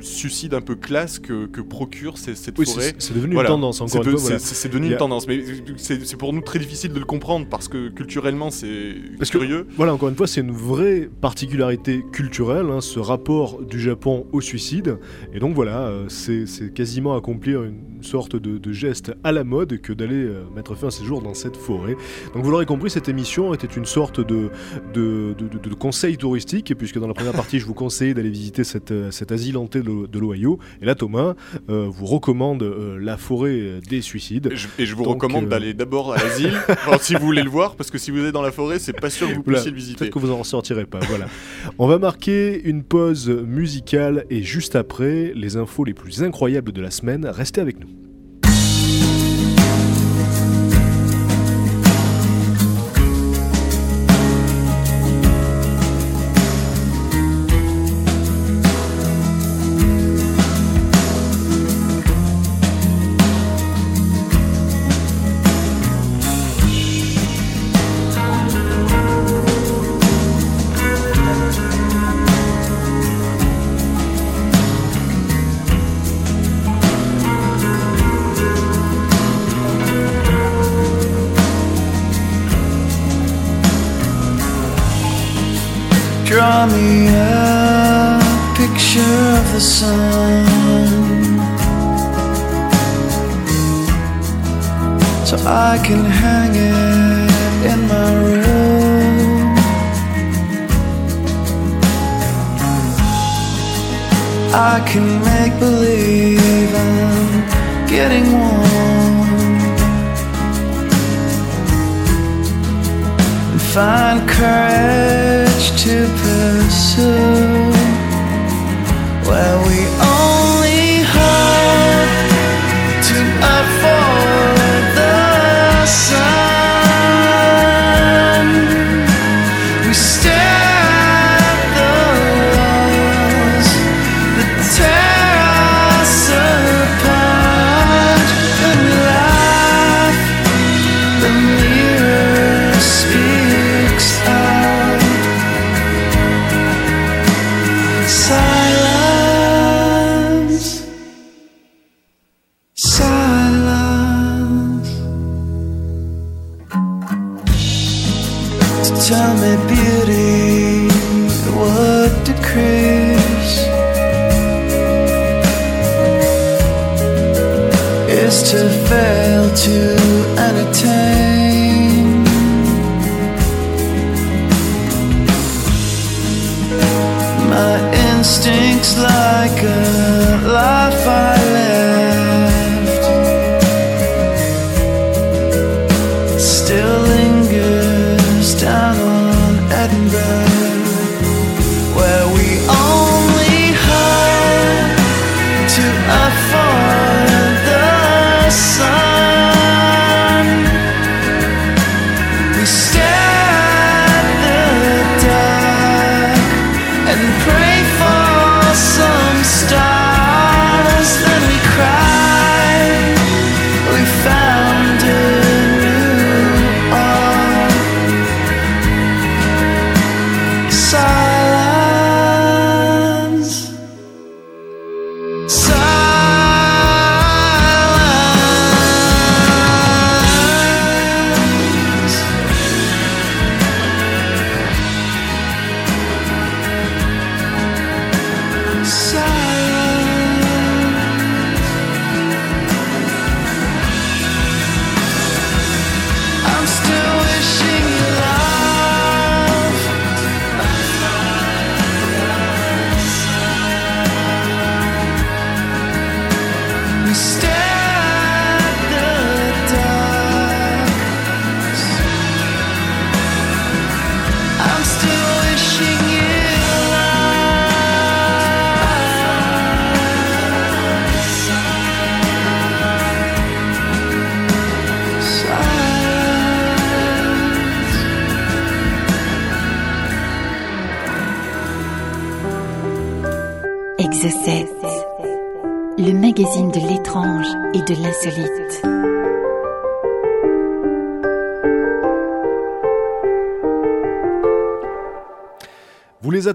[0.01, 2.93] suicide un peu classe que, que procure ces- cette Oui, forêt.
[2.97, 3.49] c'est devenu Voilà.
[3.49, 4.38] une tendance, encore C'est voilà.
[4.69, 5.43] devenu a- une tendance, mais
[5.77, 9.67] c'est pour nous très difficile de le comprendre parce que culturellement c'est que- curieux.
[9.77, 14.41] Voilà, encore une fois, c'est une vraie particularité culturelle, hein, ce rapport du Japon au
[14.41, 14.97] suicide.
[15.34, 19.79] Et donc voilà, euh, c'est quasiment accomplir une sorte de, de geste à la mode
[19.81, 21.95] que d'aller euh, mettre fin à ses jours dans cette forêt.
[22.34, 24.49] Donc vous l'aurez compris, cette émission était une sorte de,
[24.93, 28.29] de, de- de- de conseil touristique, puisque dans la première partie, je vous conseillais d'aller
[28.29, 30.59] visiter cette, euh, cet asile hanté de, l'Ohio.
[30.81, 31.35] Et là, Thomas
[31.69, 34.49] euh, vous recommande euh, la forêt des suicides.
[34.51, 36.53] Et je, et je vous Donc, recommande euh, d'aller d'abord à l'asile,
[37.01, 39.09] si vous voulez le voir, parce que si vous êtes dans la forêt, c'est pas
[39.09, 39.99] sûr que vous puissiez le visiter.
[39.99, 40.99] Peut-être que vous en ressortirez pas.
[40.99, 41.27] Voilà.
[41.77, 46.81] On va marquer une pause musicale et juste après, les infos les plus incroyables de
[46.81, 47.25] la semaine.
[47.25, 48.04] Restez avec nous.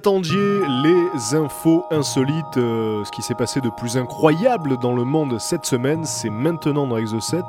[0.01, 5.39] Attendiez, les infos insolites, euh, ce qui s'est passé de plus incroyable dans le monde
[5.39, 7.43] cette semaine, c'est maintenant dans Exo7.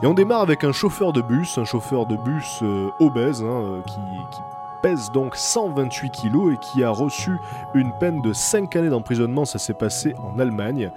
[0.00, 3.62] Et on démarre avec un chauffeur de bus, un chauffeur de bus euh, obèse, hein,
[3.64, 3.96] euh, qui,
[4.30, 4.40] qui
[4.82, 7.36] pèse donc 128 kilos et qui a reçu
[7.74, 10.92] une peine de 5 années d'emprisonnement, ça s'est passé en Allemagne.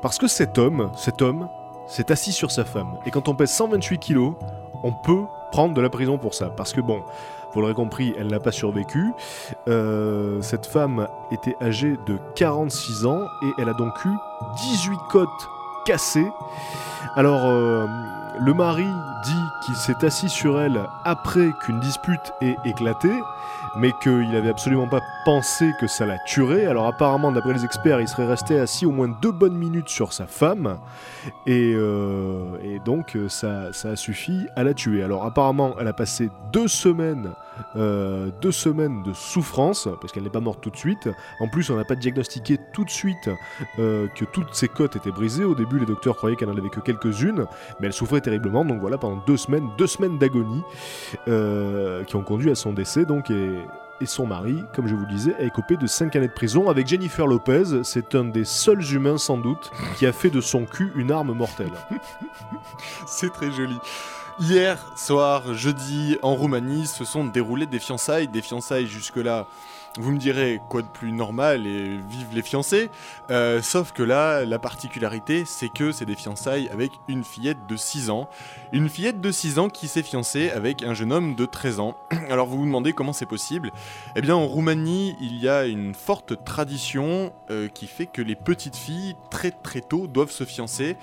[0.00, 1.48] Parce que cet homme, cet homme,
[1.88, 2.98] s'est assis sur sa femme.
[3.04, 4.34] Et quand on pèse 128 kilos,
[4.84, 6.50] on peut prendre de la prison pour ça.
[6.50, 7.02] Parce que bon,
[7.56, 9.12] vous l'aurez compris, elle n'a pas survécu.
[9.66, 14.12] Euh, cette femme était âgée de 46 ans et elle a donc eu
[14.58, 15.28] 18 côtes
[15.86, 16.28] cassées.
[17.16, 17.86] Alors, euh,
[18.38, 18.86] le mari
[19.24, 23.10] dit qu'il s'est assis sur elle après qu'une dispute ait éclaté,
[23.76, 26.66] mais qu'il n'avait absolument pas pensé que ça la tuerait.
[26.66, 30.12] Alors apparemment, d'après les experts, il serait resté assis au moins deux bonnes minutes sur
[30.12, 30.78] sa femme,
[31.46, 35.02] et, euh, donc ça a suffi à la tuer.
[35.02, 37.30] Alors apparemment, elle a passé deux semaines,
[37.76, 41.08] euh, deux semaines de souffrance, parce qu'elle n'est pas morte tout de suite.
[41.40, 43.30] En plus, on n'a pas diagnostiqué tout de suite
[43.78, 45.44] euh, que toutes ses côtes étaient brisées.
[45.44, 47.46] Au début, les docteurs croyaient qu'elle n'en avait que quelques-unes,
[47.80, 48.64] mais elle souffrait terriblement.
[48.64, 50.62] Donc voilà, pendant deux semaines, deux semaines d'agonie
[51.28, 53.04] euh, qui ont conduit à son décès.
[53.04, 53.58] Donc et,
[54.00, 56.68] et son mari, comme je vous le disais, a écopé de 5 années de prison
[56.68, 57.82] avec Jennifer Lopez.
[57.82, 61.32] C'est un des seuls humains, sans doute, qui a fait de son cul une arme
[61.32, 61.72] mortelle.
[63.06, 63.78] C'est très joli.
[64.38, 68.28] Hier soir, jeudi, en Roumanie, se sont déroulées des fiançailles.
[68.28, 69.46] Des fiançailles jusque-là,
[69.98, 72.90] vous me direz quoi de plus normal et vive les fiancés.
[73.30, 77.76] Euh, sauf que là, la particularité, c'est que c'est des fiançailles avec une fillette de
[77.76, 78.28] 6 ans.
[78.72, 81.96] Une fillette de 6 ans qui s'est fiancée avec un jeune homme de 13 ans.
[82.28, 83.72] Alors vous vous demandez comment c'est possible?
[84.16, 88.36] Eh bien en Roumanie, il y a une forte tradition euh, qui fait que les
[88.36, 90.98] petites filles, très très tôt, doivent se fiancer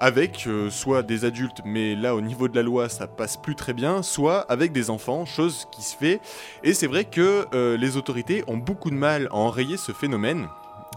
[0.00, 3.54] avec euh, soit des adultes, mais là au niveau de la loi ça passe plus
[3.54, 6.20] très bien, soit avec des enfants, chose qui se fait.
[6.62, 10.48] Et c'est vrai que euh, les autorités ont beaucoup de mal à enrayer ce phénomène.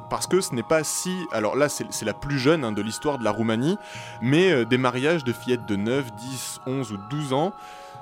[0.09, 1.15] Parce que ce n'est pas si...
[1.31, 3.77] Alors là, c'est la plus jeune hein, de l'histoire de la Roumanie,
[4.21, 7.53] mais euh, des mariages de fillettes de 9, 10, 11 ou 12 ans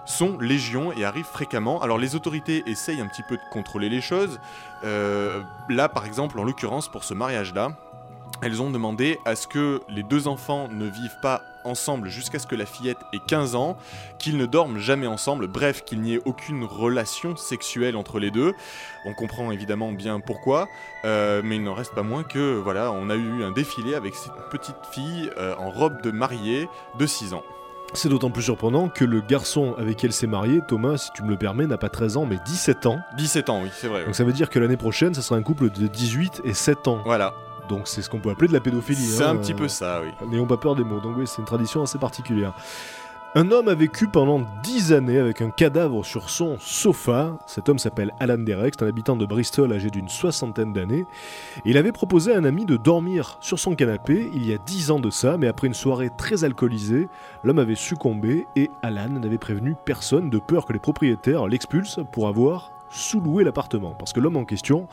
[0.06, 1.82] sont légion et arrivent fréquemment.
[1.84, 4.40] Alors les autorités essayent un petit peu de contrôler les choses.
[4.82, 7.74] Là, par exemple, en l'occurrence, pour ce mariage-là,
[8.42, 12.48] elles ont demandé à ce que les deux enfants ne vivent pas ensemble jusqu'à ce
[12.48, 13.78] que la fillette ait 15 ans,
[14.18, 18.54] qu'ils ne dorment jamais ensemble, bref, qu'il n'y ait aucune relation sexuelle entre les deux.
[19.06, 20.68] On comprend évidemment bien pourquoi,
[21.06, 24.16] euh, mais il n'en reste pas moins que, voilà, on a eu un défilé avec
[24.16, 27.44] cette petite fille euh, en robe de mariée de 6 ans.
[27.94, 31.24] C'est d'autant plus surprenant que le garçon avec qui elle s'est mariée, Thomas, si tu
[31.24, 33.00] me le permets, n'a pas 13 ans mais 17 ans.
[33.18, 34.02] 17 ans, oui, c'est vrai.
[34.02, 34.06] oui.
[34.06, 36.88] Donc ça veut dire que l'année prochaine, ça sera un couple de 18 et 7
[36.88, 37.02] ans.
[37.04, 37.34] Voilà,
[37.70, 39.06] Donc c'est ce qu'on peut appeler de la pédophilie.
[39.06, 40.10] c'est hein, un petit euh, peu ça, oui.
[40.28, 41.00] N'ayons pas peur des mots.
[41.00, 42.54] Donc oui, c'est une tradition assez particulière.
[43.36, 47.38] Un homme a vécu pendant 10 années avec un cadavre sur son sofa.
[47.46, 51.06] Cet homme s'appelle Alan Derek, c'est un habitant de Bristol âgé d'une soixantaine d'années.
[51.64, 54.90] Il avait proposé à un ami de dormir sur son canapé il y a 10
[54.90, 57.08] ans de ça, mais après une soirée très alcoolisée,
[57.44, 62.30] l'homme avait succombé et Alan n'avait prévenu personne de peur que les propriétaires l'expulsent pour
[62.30, 63.92] avoir sous-loué l'appartement.
[63.92, 64.88] Parce que l'homme en question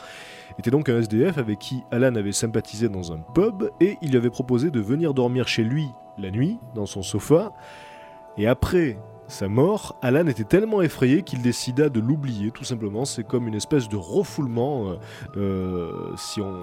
[0.58, 4.16] était donc un SDF avec qui Alan avait sympathisé dans un pub et il lui
[4.16, 5.88] avait proposé de venir dormir chez lui
[6.18, 7.52] la nuit, dans son sofa.
[8.38, 8.98] Et après
[9.28, 13.04] sa mort, Alan était tellement effrayé qu'il décida de l'oublier, tout simplement.
[13.04, 14.96] C'est comme une espèce de refoulement, euh,
[15.36, 16.54] euh, si, on,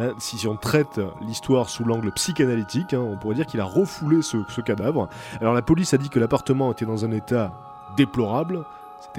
[0.00, 4.22] euh, si, on traite l'histoire sous l'angle psychanalytique, hein, on pourrait dire qu'il a refoulé
[4.22, 5.08] ce cadavre.
[5.40, 7.52] Alors la police a dit que l'appartement était dans un état
[7.96, 8.64] déplorable,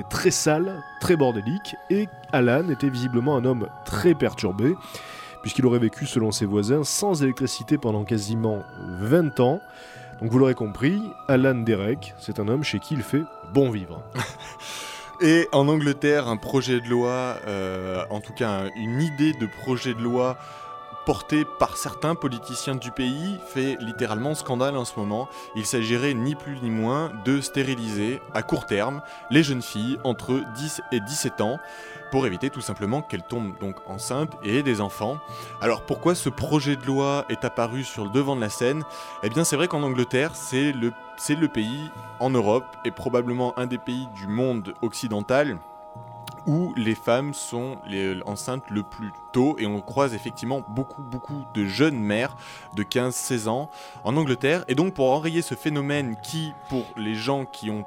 [0.10, 4.76] très sale, très bordélique, et Alan était visiblement un homme très perturbé,
[5.42, 8.64] puisqu'il aurait vécu, selon ses voisins, sans électricité pendant quasiment
[9.00, 9.60] 20 ans.
[10.22, 13.24] Donc vous l'aurez compris, Alan Derek, c'est un homme chez qui il fait
[13.54, 14.02] bon vivre.
[15.22, 19.48] Et en Angleterre, un projet de loi, euh, en tout cas un- une idée de
[19.48, 20.38] projet de loi
[21.08, 25.30] portée par certains politiciens du pays fait littéralement scandale en ce moment.
[25.56, 30.44] Il s'agirait ni plus ni moins de stériliser à court terme les jeunes filles entre
[30.56, 31.60] 10 et 17 ans
[32.12, 35.18] pour éviter tout simplement qu'elles tombent donc enceintes et aient des enfants.
[35.62, 38.84] Alors pourquoi ce projet de loi est apparu sur le devant de la scène?
[39.24, 41.90] Eh bien c'est vrai qu'en Angleterre c'est le, c'est le pays
[42.20, 45.58] en Europe et probablement un des pays du monde occidental
[46.48, 51.44] où les femmes sont les enceintes le plus tôt et on croise effectivement beaucoup beaucoup
[51.54, 52.36] de jeunes mères
[52.76, 53.70] de 15-16 ans
[54.04, 54.64] en Angleterre.
[54.68, 57.86] Et donc pour enrayer ce phénomène qui pour les gens qui ont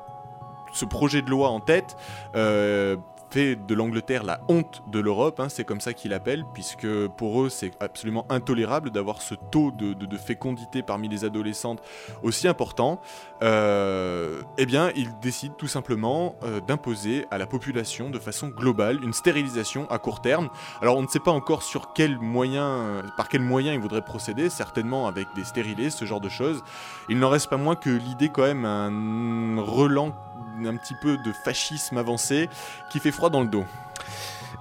[0.72, 1.96] ce projet de loi en tête
[2.36, 2.96] euh,
[3.30, 7.42] fait de l'Angleterre la honte de l'Europe, hein, c'est comme ça qu'ils l'appellent, puisque pour
[7.42, 11.80] eux c'est absolument intolérable d'avoir ce taux de, fécondité parmi les adolescentes
[12.22, 13.00] aussi important.
[13.42, 19.02] Euh, eh bien, ils décident tout simplement euh, d'imposer à la population de façon globale
[19.02, 20.50] une stérilisation à court terme.
[20.82, 24.50] Alors on ne sait pas encore sur quel moyen, par quel moyen ils voudraient procéder,
[24.50, 26.62] certainement avec des stérilés, ce genre de choses.
[27.08, 30.12] Il n'en reste pas moins que l'idée quand même un relan
[30.66, 32.48] un petit peu de fascisme avancé
[32.90, 33.64] qui fait froid dans le dos.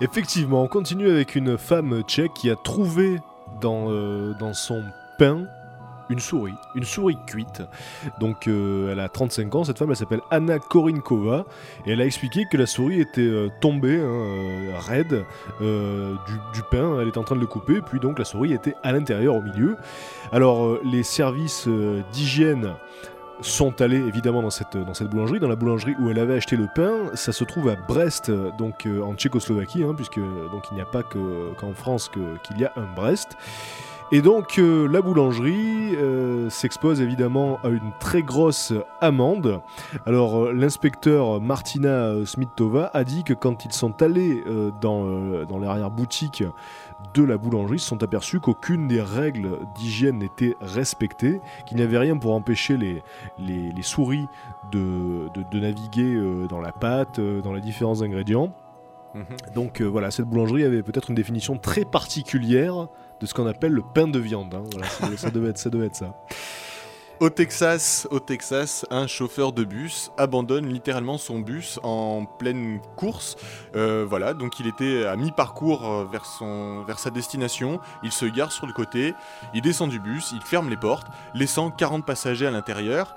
[0.01, 3.19] Effectivement, on continue avec une femme tchèque qui a trouvé
[3.59, 4.83] dans, euh, dans son
[5.17, 5.45] pain
[6.09, 7.61] une souris, une souris cuite.
[8.19, 11.45] Donc euh, elle a 35 ans, cette femme elle s'appelle Anna Korinkova
[11.85, 15.25] et elle a expliqué que la souris était euh, tombée hein, raide
[15.59, 18.75] du, du pain, elle était en train de le couper, puis donc la souris était
[18.81, 19.75] à l'intérieur au milieu.
[20.31, 21.67] Alors les services
[22.13, 22.73] d'hygiène
[23.41, 26.55] sont allés évidemment dans cette, dans cette boulangerie, dans la boulangerie où elle avait acheté
[26.57, 26.91] le pain.
[27.13, 30.85] Ça se trouve à Brest, donc euh, en Tchécoslovaquie, hein, puisque donc il n'y a
[30.85, 33.37] pas que- qu'en France qu'il y a un Brest.
[34.11, 39.61] Et donc euh, la boulangerie euh, s'expose évidemment à une très grosse amende.
[40.07, 44.43] Alors l'inspecteur Martina Smitova a dit que quand ils sont allés
[44.81, 46.43] dans, dans l'arrière-boutique
[47.13, 51.97] de la boulangerie, se sont aperçus qu'aucune des règles d'hygiène n'était respectée, qu'il n'y avait
[51.97, 53.01] rien pour empêcher les,
[53.39, 54.27] les, les souris
[54.71, 58.53] de, de- de naviguer euh, dans la pâte, euh, dans les différents ingrédients.
[59.55, 62.87] Donc euh, voilà, cette boulangerie avait peut-être une définition très particulière
[63.19, 64.53] de ce qu'on appelle le pain de viande.
[64.53, 64.63] hein.
[64.71, 66.15] Voilà, ça, ça devait être, ça devait être ça.
[67.19, 73.35] Au Texas, au Texas, un chauffeur de bus abandonne littéralement son bus en pleine course.
[73.75, 77.81] Euh, voilà, donc il était à mi-parcours euh, vers, son, vers sa destination.
[78.03, 79.15] Il se gare sur le côté,
[79.53, 83.13] il descend du bus, il ferme les portes, laissant 40 passagers à l'intérieur.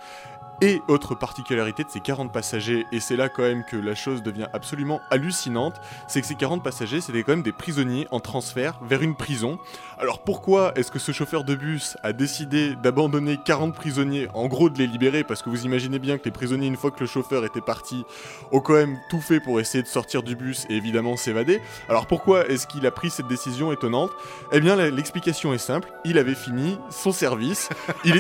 [0.62, 4.22] Et autre particularité de ces 40 passagers, et c'est là quand même que la chose
[4.22, 8.78] devient absolument hallucinante, c'est que ces 40 passagers, c'était quand même des prisonniers en transfert
[8.80, 9.58] vers une prison.
[9.98, 14.70] Alors pourquoi est-ce que ce chauffeur de bus a décidé d'abandonner 40 prisonniers, en gros
[14.70, 17.06] de les libérer, parce que vous imaginez bien que les prisonniers, une fois que le
[17.06, 18.04] chauffeur était parti,
[18.52, 21.60] ont quand même tout fait pour essayer de sortir du bus et évidemment s'évader.
[21.88, 24.12] Alors pourquoi est-ce qu'il a pris cette décision étonnante?
[24.52, 27.68] Eh bien l'explication est simple, il avait fini son service,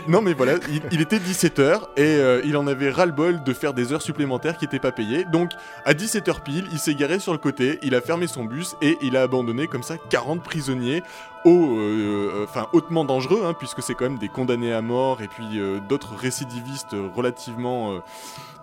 [0.08, 3.74] non mais voilà, il, il était 17h et euh, il en avait ras-le-bol de faire
[3.74, 5.24] des heures supplémentaires qui n'étaient pas payées.
[5.24, 5.50] Donc
[5.84, 8.96] à 17h pile, il s'est garé sur le côté, il a fermé son bus et
[9.02, 11.02] il a abandonné comme ça 40 prisonniers
[11.44, 15.28] haut, euh, enfin hautement dangereux, hein, puisque c'est quand même des condamnés à mort et
[15.28, 17.98] puis euh, d'autres récidivistes relativement euh,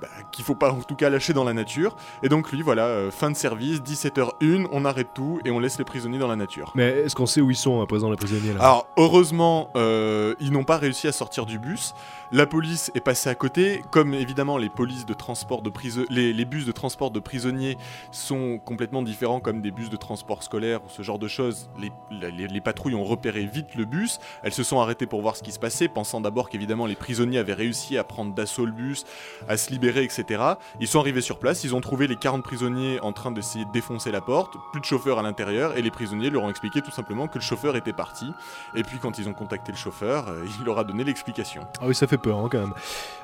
[0.01, 1.95] bah, qu'il faut pas en tout cas lâcher dans la nature.
[2.23, 5.77] Et donc lui, voilà, euh, fin de service, 17h01, on arrête tout et on laisse
[5.77, 6.71] les prisonniers dans la nature.
[6.75, 8.61] Mais est-ce qu'on sait où ils sont à présent les prisonniers là?
[8.61, 11.93] Alors heureusement, euh, ils n'ont pas réussi à sortir du bus.
[12.31, 16.31] La police est passée à côté, comme évidemment les polices de transport de priso- les,
[16.31, 17.75] les bus de transport de prisonniers
[18.11, 21.69] sont complètement différents comme des bus de transport scolaire ou ce genre de choses.
[21.79, 21.91] Les-
[22.31, 24.19] les patrouilles ont repéré vite le bus.
[24.43, 27.39] Elles se sont arrêtées pour voir ce qui se passait, pensant d'abord qu'évidemment les prisonniers
[27.39, 29.05] avaient réussi à prendre d'assaut le bus,
[29.47, 30.43] à se libérer, etc.
[30.79, 33.71] Ils sont arrivés sur place, ils ont trouvé les 40 prisonniers en train d'essayer de
[33.71, 36.91] défoncer la porte, plus de chauffeur à l'intérieur, et les prisonniers leur ont expliqué tout
[36.91, 38.31] simplement que le chauffeur était parti.
[38.75, 41.65] Et puis quand ils ont contacté le chauffeur, euh, il leur a donné l'explication.
[41.81, 42.73] Ah oui, ça fait peur hein, quand même.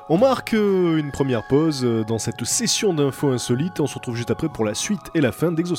[0.08, 3.78] On marque euh, une première pause euh, dans cette session d'infos insolites.
[3.78, 5.76] On se retrouve juste après pour la suite et la fin d'Exo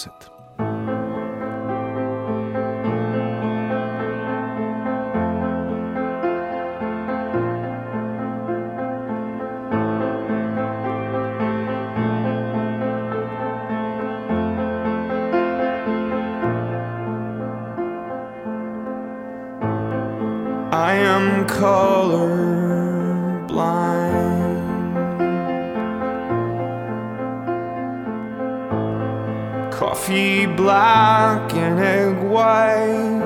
[30.08, 33.20] Coffee black and egg white.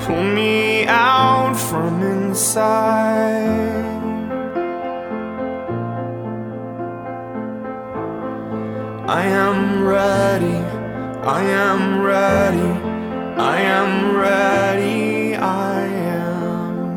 [0.00, 3.44] Pull me out from inside.
[9.06, 10.64] I am ready.
[11.28, 12.72] I am ready.
[13.36, 15.34] I am ready.
[15.36, 15.84] I
[16.16, 16.88] am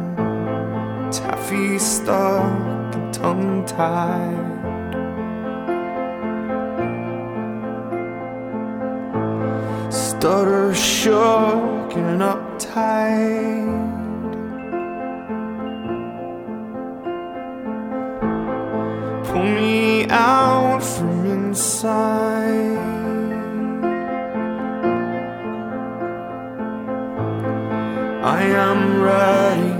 [1.11, 2.77] taffy stuck
[3.11, 4.57] tongue tied.
[9.91, 13.67] Stutter shook and uptight.
[19.25, 22.77] Pull me out from inside.
[28.23, 29.73] I am ready,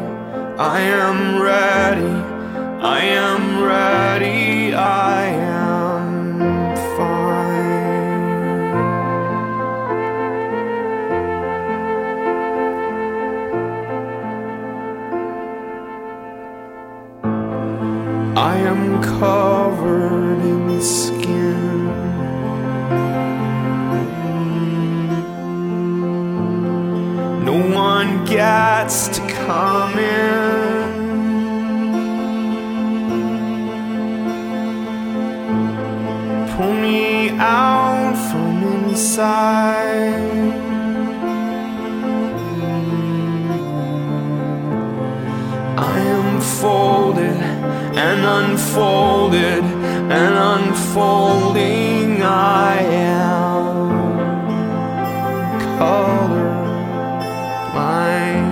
[0.58, 2.37] I am ready,
[2.80, 7.98] I am ready, I am fine.
[18.38, 21.88] I am covered in skin.
[27.44, 30.67] No one gets to come in.
[39.20, 40.14] I
[45.96, 47.42] am folded
[47.98, 50.36] and unfolded and
[50.70, 52.22] unfolding.
[52.22, 53.90] I am
[55.80, 56.54] color
[57.74, 58.48] blind.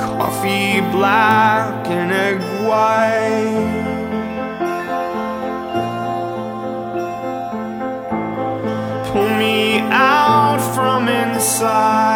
[0.00, 3.61] Coffee black and egg white.
[11.52, 12.11] side.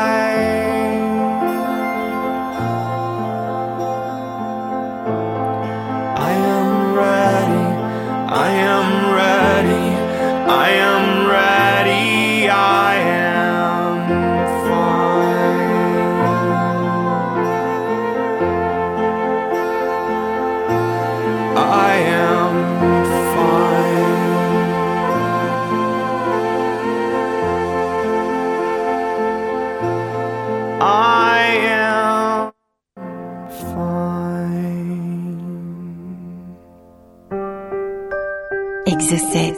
[39.09, 39.55] Exocet,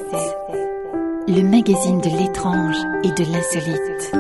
[1.27, 4.13] le magazine de l'étrange et de l'insolite.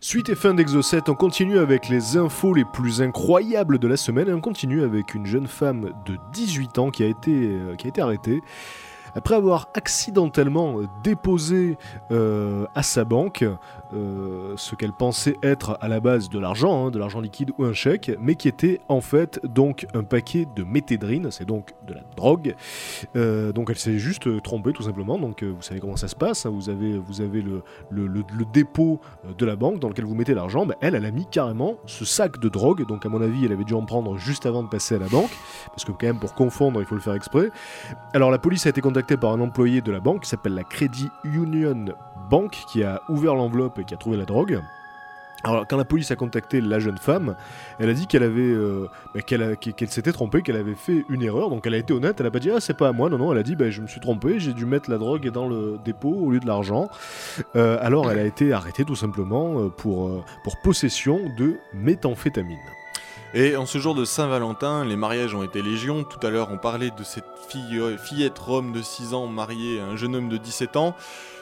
[0.00, 4.30] Suite et fin d'Exocet, on continue avec les infos les plus incroyables de la semaine
[4.30, 7.86] et on continue avec une jeune femme de 18 ans qui a été, euh, qui
[7.86, 8.40] a été arrêtée
[9.14, 11.76] après avoir accidentellement déposé
[12.10, 13.44] euh, à sa banque
[13.94, 17.64] euh, ce qu'elle pensait être à la base de l'argent, hein, de l'argent liquide ou
[17.64, 21.94] un chèque, mais qui était en fait donc un paquet de méthédrine, c'est donc de
[21.94, 22.54] la drogue.
[23.16, 25.18] Euh, donc elle s'est juste euh, trompée tout simplement.
[25.18, 26.46] Donc vous savez comment ça se passe.
[26.46, 29.00] hein, vous avez, vous avez le, le- le- dépôt
[29.38, 30.66] de la banque dans lequel vous mettez l'argent.
[30.66, 32.86] Bah, elle, elle a mis carrément ce sac de drogue.
[32.86, 35.08] Donc à mon avis, elle avait dû en prendre juste avant de passer à la
[35.08, 35.30] banque,
[35.68, 37.50] parce que quand même pour confondre, il faut le faire exprès.
[38.14, 40.64] Alors la police a été contactée par un employé de la banque qui s'appelle la
[40.64, 41.86] Credit Union
[42.30, 44.60] Bank, qui a ouvert l'enveloppe qui a trouvé la drogue.
[45.44, 47.34] Alors, quand la police a contacté la jeune femme,
[47.80, 51.50] elle a dit qu'elle avait, euh, bah, qu'elle s'était trompée, qu'elle avait fait une erreur.
[51.50, 52.20] Donc, elle a été honnête.
[52.20, 53.10] Elle a pas dit ah c'est pas à moi.
[53.10, 53.32] Non non.
[53.32, 54.38] Elle a dit bah, je me suis trompée.
[54.38, 56.88] J'ai dû mettre la drogue dans le dépôt au lieu de l'argent.
[57.56, 62.58] Euh, alors, elle a été arrêtée tout simplement euh, pour pour possession de méthamphétamine.
[63.34, 66.04] Et en ce jour de Saint-Valentin, les mariages ont été légion.
[66.04, 67.24] Tout à l'heure, on parlait de cette
[67.56, 70.94] euh, fillette rome de 6 ans mariée à un jeune homme de 17 ans.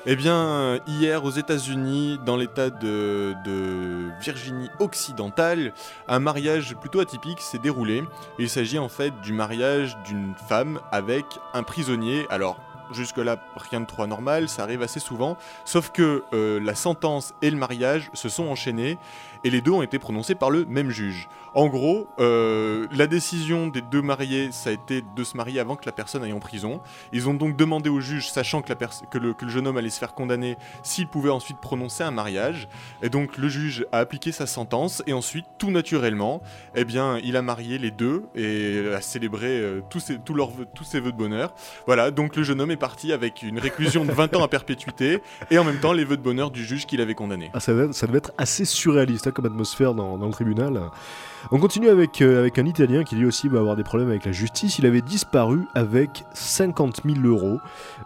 [0.07, 5.73] Eh bien, hier, aux États-Unis, dans l'état de, de Virginie occidentale,
[6.07, 8.05] un mariage plutôt atypique s'est déroulé.
[8.39, 11.25] Il s'agit en fait du mariage d'une femme avec
[11.55, 12.25] un prisonnier.
[12.31, 12.61] Alors,
[12.93, 15.37] jusque-là, rien de trop anormal, ça arrive assez souvent.
[15.65, 18.99] Sauf que euh, la sentence et le mariage se sont enchaînés
[19.45, 21.29] et les deux ont été prononcés par le même juge.
[21.55, 25.75] En gros, euh, la décision des deux mariés, ça a été de se marier avant
[25.77, 26.81] que la personne aille en prison.
[27.13, 28.73] Ils ont donc demandé au juge, sachant que,
[29.19, 32.69] le, jeune homme allait se faire condamner, s'il pouvait ensuite prononcer un mariage.
[33.03, 36.43] Et donc le juge a appliqué sa sentence, et ensuite, tout naturellement,
[36.77, 40.85] eh bien, il a marié les deux et a célébré euh, tous, ses, leurs tous
[40.85, 41.55] ses vœux de bonheur.
[41.87, 45.21] Voilà, donc le jeune homme est parti avec une réclusion de 20 ans à perpétuité,
[45.51, 47.51] et en même temps les vœux de bonheur du juge qui l'avait condamné.
[47.55, 50.81] Ah, ça devait être assez surréaliste comme atmosphère dans, le tribunal.
[51.51, 54.25] On continue avec, euh, avec un Italien qui lui aussi va avoir des problèmes avec
[54.25, 54.79] la justice.
[54.79, 57.59] Il avait disparu avec 50 000 euros.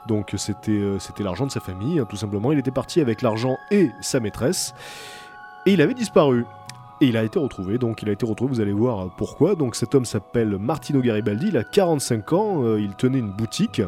[0.07, 2.53] Donc c'était euh, c'était l'argent de sa famille, hein, tout simplement.
[2.53, 4.75] Il était parti avec l'argent et sa maîtresse.
[5.67, 6.47] Et il avait disparu.
[7.01, 9.57] Et il a été retrouvé, donc il a été retrouvé, vous allez voir pourquoi.
[9.57, 13.83] Donc cet homme s'appelle Martino Garibaldi, il a 45 ans, euh, il tenait une boutique.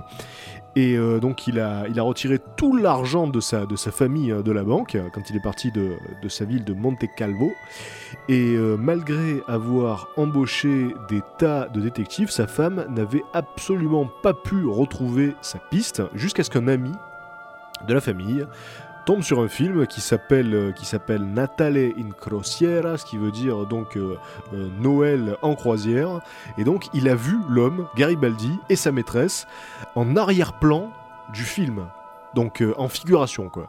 [0.77, 4.95] Et euh, donc il a, retiré tout l'argent de sa, famille euh, de la banque
[4.95, 5.97] euh, quand il est parti de,
[6.29, 7.53] sa ville de Monte Calvo.
[8.29, 15.35] Et malgré avoir embauché des tas de détectives, sa femme n'avait absolument pas pu retrouver
[15.41, 16.91] sa piste jusqu'à ce qu'un ami
[17.87, 18.45] de la famille
[19.07, 23.31] tombe sur un film qui s'appelle euh, qui s'appelle Natale in Crociera, ce qui veut
[23.31, 24.19] dire donc euh,
[24.53, 26.21] euh, Noël en croisière.
[26.59, 29.47] Et donc il a vu l'homme Garibaldi et sa maîtresse
[29.95, 30.91] en arrière-plan
[31.33, 31.87] du film.
[32.37, 33.69] Donc euh, en figuration quoi.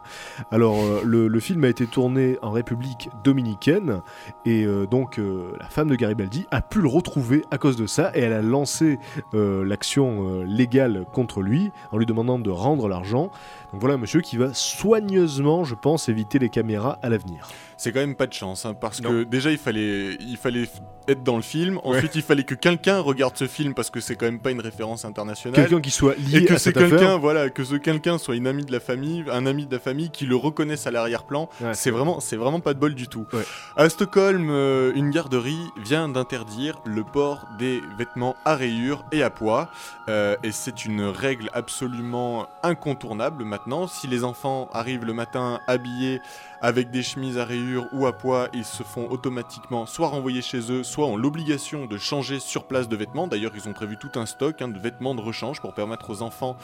[0.50, 4.02] Alors euh, le, film a été tourné en République dominicaine
[4.44, 8.12] et euh, donc la femme de Garibaldi a pu le retrouver à cause de ça
[8.14, 8.98] et elle a lancé
[9.32, 13.30] l'action légale contre lui en lui demandant de rendre l'argent.
[13.72, 17.48] Donc voilà un monsieur qui va soigneusement, je pense, éviter les caméras à l'avenir.
[17.78, 19.08] C'est quand même pas de chance, hein, parce Non.
[19.10, 20.68] que déjà il fallait, il fallait
[21.06, 24.14] être dans le film, ensuite il fallait que quelqu'un regarde ce film parce que c'est
[24.16, 25.54] quand même pas une référence internationale.
[25.58, 28.46] Quelqu'un qui soit lié Et que à cette quelqu'un, voilà, que ce quelqu'un soit une
[28.48, 31.72] amie de la famille, un ami de la famille qui le reconnaisse à l'arrière-plan, Ouais.
[31.72, 33.26] c'est vraiment, c'est vraiment pas de bol du tout.
[33.32, 33.44] Ouais.
[33.76, 39.30] À Stockholm, euh, une garderie vient d'interdire le port des vêtements à rayures et à
[39.30, 39.70] poids,
[40.08, 43.86] euh, et c'est une règle absolument incontournable maintenant.
[43.86, 46.20] Si les enfants arrivent le matin habillés
[46.60, 50.72] avec des chemises à rayures ou à poids, ils se font automatiquement soit renvoyer chez
[50.72, 53.26] eux, soit ont l'obligation de changer sur place de vêtements.
[53.26, 56.22] D'ailleurs, ils ont prévu tout un stock hein, de vêtements de rechange pour permettre aux
[56.22, 56.56] enfants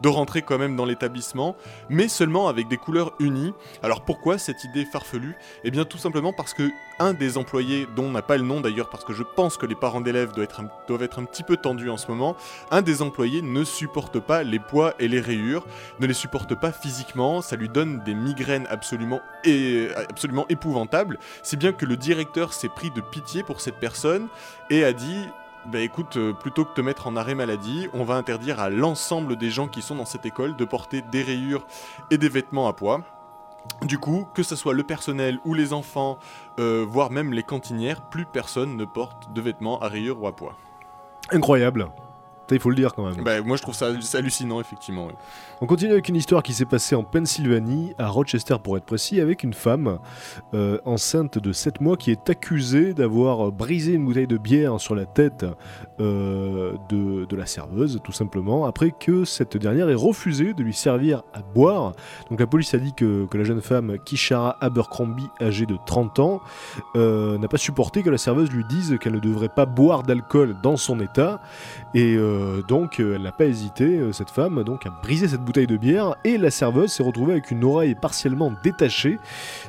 [0.00, 1.56] de rentrer quand même dans l'établissement,
[1.88, 3.52] mais seulement avec des couleurs unies.
[3.82, 5.36] Alors pourquoi cette idée farfelue?
[5.64, 8.60] Eh bien tout simplement parce que un des employés, dont on n'a pas le nom
[8.60, 11.90] d'ailleurs parce que je pense que les parents d'élèves doivent être, un, petit peu tendus
[11.90, 12.36] en ce moment,
[12.70, 15.66] un des employés ne supporte pas les poids et les rayures,
[15.98, 19.20] ne les supporte pas physiquement, ça lui donne des migraines absolument,
[20.08, 24.28] absolument épouvantables, si bien que le directeur s'est pris de pitié pour cette personne
[24.68, 25.26] et a dit
[25.66, 28.70] bah écoute, euh, plutôt que de te mettre en arrêt maladie, on va interdire à
[28.70, 31.66] l'ensemble des gens qui sont dans cette école de porter des rayures
[32.10, 33.02] et des vêtements à poids.
[33.82, 36.18] Du coup, que ce soit le personnel ou les enfants,
[36.58, 40.36] euh, voire même les cantinières, plus personne ne porte de vêtements à rayures ou à
[40.36, 40.56] poids.
[41.30, 41.88] Incroyable.
[42.54, 43.22] Il faut le dire quand même.
[43.24, 45.06] Bah, moi je trouve ça hallucinant effectivement.
[45.06, 45.12] oui.
[45.60, 49.20] On continue avec une histoire qui s'est passée en Pennsylvanie, à Rochester pour être précis,
[49.20, 49.98] avec une femme
[50.54, 54.80] euh, enceinte de 7 mois qui est accusée d'avoir euh, brisé une bouteille de bière
[54.80, 55.44] sur la tête
[56.00, 60.72] euh, de, de la serveuse, tout simplement, après que cette dernière ait refusé de lui
[60.72, 61.92] servir à boire.
[62.30, 66.18] Donc la police a dit que, que la jeune femme, Kishara Abercrombie, âgée de 30
[66.20, 66.40] ans,
[66.96, 70.56] euh, n'a pas supporté que la serveuse lui dise qu'elle ne devrait pas boire d'alcool
[70.62, 71.40] dans son état.
[71.94, 75.42] Et euh, donc, euh, elle n'a pas hésité, euh, cette femme, donc à briser cette
[75.42, 76.16] bouteille de bière.
[76.24, 79.18] Et la serveuse s'est retrouvée avec une oreille partiellement détachée.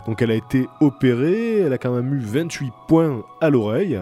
[0.05, 1.59] Donc, elle a été opérée.
[1.59, 3.99] Elle a quand même eu 28 points à l'oreille.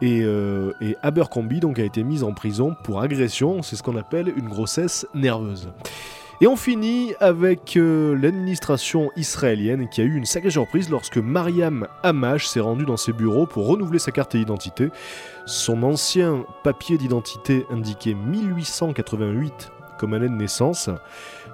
[0.00, 3.62] Et, euh, et Abercrombie donc a été mise en prison pour agression.
[3.62, 5.70] C'est ce qu'on appelle une grossesse nerveuse.
[6.42, 11.86] Et on finit avec euh, l'administration israélienne qui a eu une sacrée surprise lorsque Mariam
[12.02, 14.88] Hamash s'est rendue dans ses bureaux pour renouveler sa carte d'identité.
[15.46, 19.70] Son ancien papier d'identité indiquait 1888
[20.00, 20.90] comme année de naissance.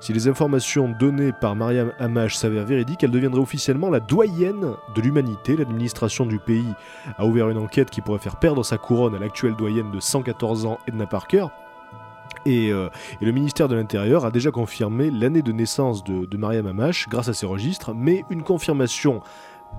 [0.00, 5.00] Si les informations données par Mariam Hamash s'avèrent véridiques, elle deviendrait officiellement la doyenne de
[5.02, 5.54] l'humanité.
[5.54, 6.72] L'administration du pays
[7.18, 10.64] a ouvert une enquête qui pourrait faire perdre sa couronne à l'actuelle doyenne de 114
[10.64, 11.48] ans, Edna Parker.
[12.46, 12.88] Et, euh,
[13.20, 17.28] et le ministère de l'Intérieur a déjà confirmé l'année de naissance de, Mariam Hamash grâce
[17.28, 19.20] à ses registres, mais une confirmation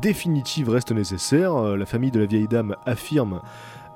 [0.01, 1.55] définitive reste nécessaire.
[1.55, 3.41] Euh, La famille de la vieille dame affirme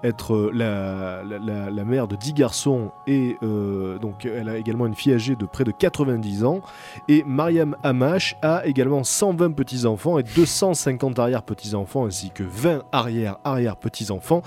[0.03, 5.35] être euh, la, mère de 10 garçons et donc elle a également une fille âgée
[5.35, 6.61] de près de 90 ans.
[7.07, 14.41] Et Mariam Hamash a également 120 petits-enfants et 250 arrière-petits-enfants ainsi que 20 arrière-arrière-petits-enfants.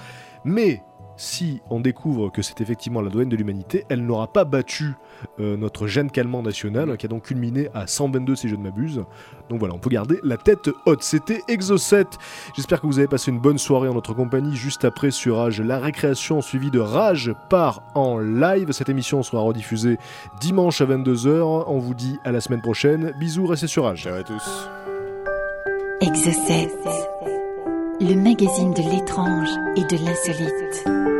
[0.44, 0.82] Mais
[1.16, 4.94] si on découvre que c'est effectivement la douane de l'humanité, elle n'aura pas battu
[5.40, 9.04] euh, notre Jeanne Calment national, qui a donc culminé à 122 si je ne m'abuse.
[9.48, 11.02] Donc voilà, on peut garder la tête haute.
[11.02, 12.06] C'était Exo7.
[12.54, 14.56] J'espère que vous avez passé une bonne soirée en notre compagnie.
[14.56, 18.72] Juste après sur Rage, la récréation suivie de Rage part en live.
[18.72, 19.98] Cette émission sera rediffusée
[20.40, 21.64] dimanche à 22h.
[21.66, 23.14] On vous dit à la semaine prochaine.
[23.18, 24.02] Bisous, restez sur Rage.
[24.02, 24.68] Ciao à tous.
[26.00, 26.68] Exocet,
[28.00, 31.15] le magazine de l'étrange et de l'insolite.